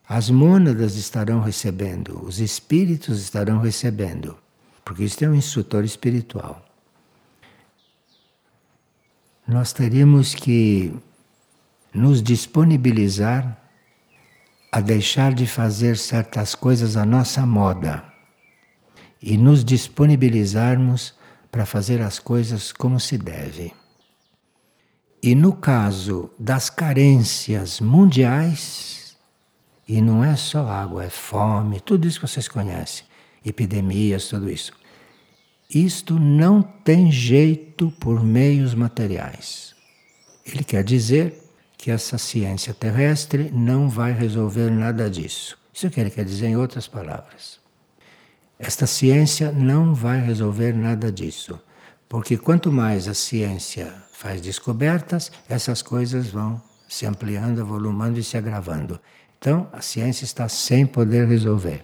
As 0.09 0.31
mônadas 0.31 0.95
estarão 0.95 1.39
recebendo, 1.39 2.25
os 2.25 2.39
espíritos 2.39 3.21
estarão 3.21 3.59
recebendo, 3.59 4.35
porque 4.83 5.03
isso 5.03 5.23
é 5.23 5.29
um 5.29 5.35
instrutor 5.35 5.83
espiritual. 5.83 6.65
Nós 9.47 9.71
teríamos 9.71 10.33
que 10.33 10.91
nos 11.93 12.23
disponibilizar 12.23 13.55
a 14.71 14.81
deixar 14.81 15.31
de 15.31 15.45
fazer 15.45 15.95
certas 15.95 16.55
coisas 16.55 16.97
à 16.97 17.05
nossa 17.05 17.45
moda 17.45 18.03
e 19.21 19.37
nos 19.37 19.63
disponibilizarmos 19.63 21.13
para 21.55 21.65
fazer 21.65 22.01
as 22.01 22.19
coisas 22.19 22.73
como 22.73 22.99
se 22.99 23.17
deve. 23.17 23.71
E 25.23 25.33
no 25.33 25.53
caso 25.53 26.29
das 26.37 26.69
carências 26.69 27.79
mundiais, 27.79 29.15
e 29.87 30.01
não 30.01 30.21
é 30.21 30.35
só 30.35 30.67
água, 30.67 31.05
é 31.05 31.09
fome, 31.09 31.79
tudo 31.79 32.05
isso 32.05 32.19
que 32.19 32.27
vocês 32.27 32.49
conhecem, 32.49 33.05
epidemias, 33.45 34.27
tudo 34.27 34.49
isso. 34.49 34.73
Isto 35.73 36.19
não 36.19 36.61
tem 36.61 37.09
jeito 37.09 37.89
por 38.01 38.21
meios 38.21 38.73
materiais. 38.75 39.73
Ele 40.45 40.61
quer 40.61 40.83
dizer 40.83 41.41
que 41.77 41.89
essa 41.89 42.17
ciência 42.17 42.73
terrestre 42.73 43.49
não 43.49 43.87
vai 43.87 44.11
resolver 44.11 44.69
nada 44.69 45.09
disso. 45.09 45.57
Isso 45.73 45.89
que 45.89 46.01
ele 46.01 46.09
quer 46.09 46.25
dizer 46.25 46.47
em 46.47 46.57
outras 46.57 46.85
palavras. 46.85 47.64
Esta 48.57 48.87
ciência 48.87 49.51
não 49.51 49.93
vai 49.93 50.19
resolver 50.21 50.73
nada 50.73 51.11
disso, 51.11 51.59
porque 52.07 52.37
quanto 52.37 52.71
mais 52.71 53.07
a 53.07 53.13
ciência 53.13 53.93
faz 54.13 54.41
descobertas, 54.41 55.31
essas 55.49 55.81
coisas 55.81 56.27
vão 56.27 56.61
se 56.87 57.05
ampliando, 57.05 57.61
avolumando 57.61 58.17
e 58.17 58.23
se 58.23 58.37
agravando. 58.37 58.99
Então, 59.37 59.67
a 59.73 59.81
ciência 59.81 60.23
está 60.23 60.47
sem 60.47 60.85
poder 60.85 61.27
resolver. 61.27 61.83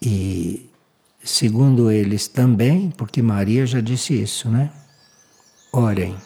E, 0.00 0.70
segundo 1.22 1.90
eles 1.90 2.28
também, 2.28 2.90
porque 2.90 3.20
Maria 3.20 3.66
já 3.66 3.80
disse 3.80 4.14
isso, 4.14 4.48
né? 4.48 4.70
Orem 5.72 6.16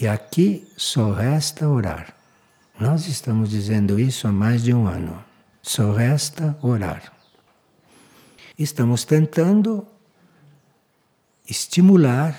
e 0.00 0.06
aqui 0.06 0.66
só 0.76 1.12
resta 1.12 1.68
orar. 1.68 2.14
Nós 2.78 3.08
estamos 3.08 3.50
dizendo 3.50 3.98
isso 3.98 4.28
há 4.28 4.32
mais 4.32 4.62
de 4.62 4.72
um 4.72 4.86
ano. 4.86 5.24
Só 5.68 5.92
resta 5.92 6.56
orar. 6.62 7.12
Estamos 8.58 9.04
tentando 9.04 9.86
estimular 11.46 12.34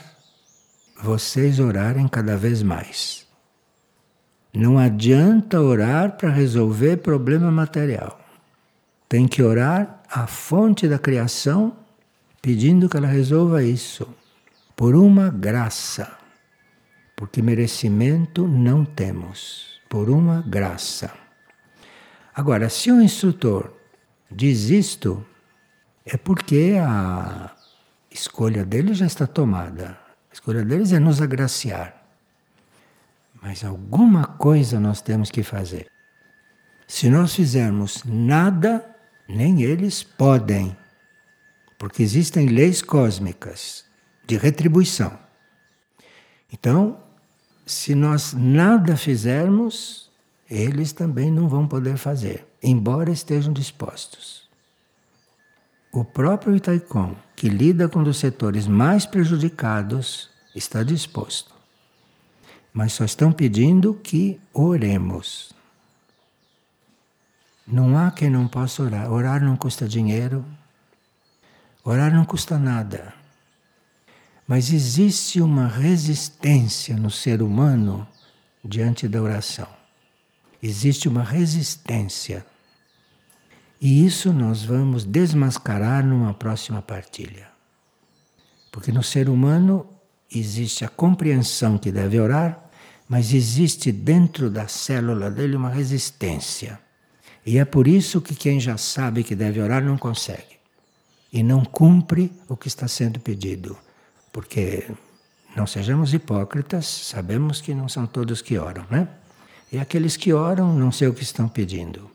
vocês 1.00 1.60
orarem 1.60 2.08
cada 2.08 2.36
vez 2.36 2.64
mais. 2.64 3.28
Não 4.52 4.80
adianta 4.80 5.62
orar 5.62 6.18
para 6.18 6.32
resolver 6.32 6.98
problema 6.98 7.52
material. 7.52 8.20
Tem 9.08 9.28
que 9.28 9.44
orar 9.44 10.02
à 10.10 10.26
fonte 10.26 10.88
da 10.88 10.98
criação, 10.98 11.78
pedindo 12.42 12.90
que 12.90 12.98
ela 12.98 13.08
resolva 13.08 13.64
isso, 13.64 14.08
por 14.76 14.96
uma 14.96 15.30
graça 15.30 16.18
porque 17.20 17.42
merecimento 17.42 18.48
não 18.48 18.86
temos, 18.86 19.82
por 19.90 20.10
uma 20.10 20.42
graça. 20.42 21.29
Agora, 22.34 22.70
se 22.70 22.92
o 22.92 23.02
instrutor 23.02 23.74
diz 24.32 24.70
isto, 24.70 25.26
é 26.06 26.18
porque 26.18 26.76
a 26.82 27.56
escolha 28.10 28.66
dele 28.66 28.94
já 28.94 29.06
está 29.06 29.28
tomada. 29.28 29.98
A 30.30 30.34
escolha 30.34 30.64
deles 30.64 30.92
é 30.92 31.00
nos 31.00 31.22
agraciar. 31.22 31.96
Mas 33.42 33.64
alguma 33.64 34.26
coisa 34.26 34.80
nós 34.80 35.02
temos 35.02 35.32
que 35.32 35.44
fazer. 35.44 35.88
Se 36.88 37.10
nós 37.10 37.36
fizermos 37.36 38.04
nada, 38.04 38.84
nem 39.28 39.62
eles 39.62 40.04
podem. 40.04 40.76
Porque 41.78 42.04
existem 42.04 42.48
leis 42.48 42.82
cósmicas 42.82 43.86
de 44.28 44.38
retribuição. 44.38 45.18
Então, 46.52 47.02
se 47.66 47.94
nós 47.94 48.34
nada 48.34 48.98
fizermos, 48.98 50.09
eles 50.50 50.92
também 50.92 51.30
não 51.30 51.48
vão 51.48 51.68
poder 51.68 51.98
fazer, 51.98 52.48
embora 52.62 53.12
estejam 53.12 53.54
dispostos. 53.54 54.50
O 55.92 56.04
próprio 56.04 56.56
Itaicon, 56.56 57.16
que 57.36 57.50
lida 57.50 57.88
com 57.88 58.02
os 58.02 58.18
setores 58.18 58.68
mais 58.68 59.06
prejudicados, 59.06 60.30
está 60.56 60.84
disposto. 60.84 61.54
Mas 62.74 62.94
só 62.94 63.06
estão 63.06 63.32
pedindo 63.32 63.94
que 63.94 64.40
oremos. 64.54 65.52
Não 67.66 67.98
há 67.98 68.12
quem 68.12 68.30
não 68.30 68.48
possa 68.48 68.84
orar. 68.84 69.12
Orar 69.12 69.44
não 69.44 69.56
custa 69.56 69.88
dinheiro. 69.88 70.46
Orar 71.84 72.14
não 72.14 72.26
custa 72.26 72.58
nada. 72.58 73.14
Mas 74.48 74.72
existe 74.72 75.42
uma 75.42 75.68
resistência 75.68 76.96
no 76.96 77.10
ser 77.10 77.42
humano 77.42 78.08
diante 78.64 79.08
da 79.08 79.22
oração. 79.22 79.79
Existe 80.62 81.08
uma 81.08 81.24
resistência. 81.24 82.46
E 83.80 84.06
isso 84.06 84.34
nós 84.34 84.64
vamos 84.64 85.06
desmascarar 85.06 86.06
numa 86.06 86.34
próxima 86.34 86.82
partilha. 86.82 87.48
Porque 88.72 88.92
no 88.92 89.02
ser 89.02 89.30
humano 89.30 89.88
existe 90.30 90.84
a 90.84 90.90
compreensão 90.90 91.78
que 91.78 91.92
deve 91.92 92.20
orar, 92.20 92.70
mas 93.08 93.34
existe 93.34 93.92
dentro 93.92 94.50
da 94.50 94.68
célula 94.68 95.32
dele 95.32 95.56
uma 95.56 95.70
resistência. 95.70 96.80
E 97.46 97.58
é 97.58 97.66
por 97.66 97.88
isso 97.88 98.22
que 98.22 98.36
quem 98.36 98.60
já 98.60 98.78
sabe 98.78 99.24
que 99.24 99.36
deve 99.36 99.62
orar 99.62 99.84
não 99.84 99.98
consegue. 99.98 100.60
E 101.32 101.42
não 101.42 101.64
cumpre 101.64 102.32
o 102.48 102.58
que 102.58 102.68
está 102.68 102.88
sendo 102.88 103.20
pedido 103.20 103.78
porque 104.32 104.90
não 105.56 105.66
sejamos 105.66 106.14
hipócritas, 106.14 106.86
sabemos 106.86 107.62
que 107.62 107.74
não 107.74 107.90
são 107.90 108.06
todos 108.06 108.42
que 108.42 108.58
oram, 108.58 108.86
né? 108.90 109.08
E 109.72 109.78
aqueles 109.78 110.18
que 110.18 110.34
oram 110.34 110.74
não 110.74 110.92
sei 110.92 111.08
o 111.08 111.14
que 111.14 111.24
estão 111.24 111.48
pedindo. 111.48 112.10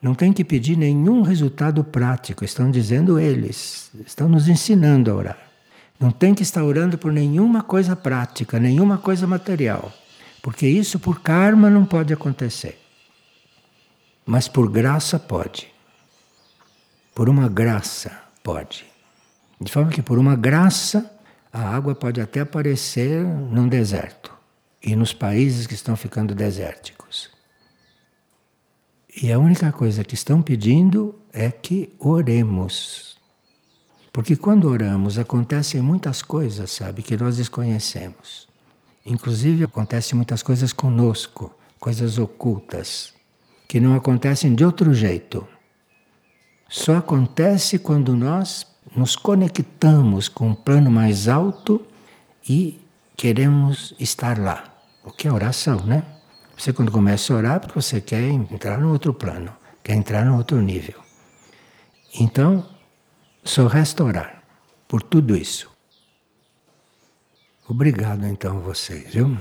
Não 0.00 0.14
tem 0.14 0.32
que 0.32 0.44
pedir 0.44 0.76
nenhum 0.76 1.22
resultado 1.22 1.82
prático, 1.82 2.44
estão 2.44 2.70
dizendo 2.70 3.18
eles, 3.18 3.90
estão 4.06 4.28
nos 4.28 4.48
ensinando 4.48 5.10
a 5.10 5.14
orar. 5.14 5.38
Não 5.98 6.10
tem 6.10 6.34
que 6.34 6.42
estar 6.42 6.62
orando 6.62 6.98
por 6.98 7.12
nenhuma 7.12 7.62
coisa 7.62 7.96
prática, 7.96 8.58
nenhuma 8.58 8.98
coisa 8.98 9.26
material, 9.26 9.92
porque 10.42 10.66
isso 10.66 10.98
por 10.98 11.20
karma 11.20 11.70
não 11.70 11.84
pode 11.84 12.12
acontecer. 12.12 12.78
Mas 14.24 14.48
por 14.48 14.70
graça 14.70 15.18
pode. 15.18 15.68
Por 17.14 17.28
uma 17.28 17.48
graça 17.48 18.12
pode. 18.42 18.84
De 19.58 19.72
forma 19.72 19.90
que, 19.90 20.02
por 20.02 20.18
uma 20.18 20.36
graça, 20.36 21.10
a 21.50 21.74
água 21.74 21.94
pode 21.94 22.20
até 22.20 22.40
aparecer 22.40 23.24
num 23.24 23.68
deserto 23.68 24.35
e 24.86 24.94
nos 24.94 25.12
países 25.12 25.66
que 25.66 25.74
estão 25.74 25.96
ficando 25.96 26.32
desérticos. 26.32 27.28
E 29.20 29.32
a 29.32 29.38
única 29.38 29.72
coisa 29.72 30.04
que 30.04 30.14
estão 30.14 30.40
pedindo 30.40 31.12
é 31.32 31.50
que 31.50 31.92
oremos. 31.98 33.16
Porque 34.12 34.36
quando 34.36 34.68
oramos 34.68 35.18
acontecem 35.18 35.82
muitas 35.82 36.22
coisas, 36.22 36.70
sabe, 36.70 37.02
que 37.02 37.16
nós 37.16 37.36
desconhecemos. 37.36 38.46
Inclusive 39.04 39.64
acontecem 39.64 40.14
muitas 40.14 40.40
coisas 40.40 40.72
conosco, 40.72 41.52
coisas 41.80 42.16
ocultas, 42.16 43.12
que 43.66 43.80
não 43.80 43.96
acontecem 43.96 44.54
de 44.54 44.64
outro 44.64 44.94
jeito. 44.94 45.46
Só 46.68 46.98
acontece 46.98 47.78
quando 47.80 48.14
nós 48.14 48.64
nos 48.94 49.16
conectamos 49.16 50.28
com 50.28 50.50
um 50.50 50.54
plano 50.54 50.92
mais 50.92 51.26
alto 51.26 51.84
e 52.48 52.80
queremos 53.16 53.92
estar 53.98 54.38
lá. 54.38 54.75
O 55.06 55.12
que 55.12 55.28
é 55.28 55.32
oração, 55.32 55.86
né? 55.86 56.02
Você 56.58 56.72
quando 56.72 56.90
começa 56.90 57.32
a 57.32 57.36
orar, 57.36 57.60
porque 57.60 57.80
você 57.80 58.00
quer 58.00 58.22
entrar 58.22 58.76
no 58.78 58.90
outro 58.90 59.14
plano, 59.14 59.54
quer 59.84 59.94
entrar 59.94 60.24
no 60.24 60.36
outro 60.36 60.60
nível. 60.60 61.00
Então, 62.18 62.68
só 63.44 63.68
resta 63.68 64.02
orar 64.02 64.42
por 64.88 65.00
tudo 65.00 65.36
isso. 65.36 65.70
Obrigado 67.68 68.26
então 68.26 68.60
vocês, 68.60 69.14
viu? 69.14 69.38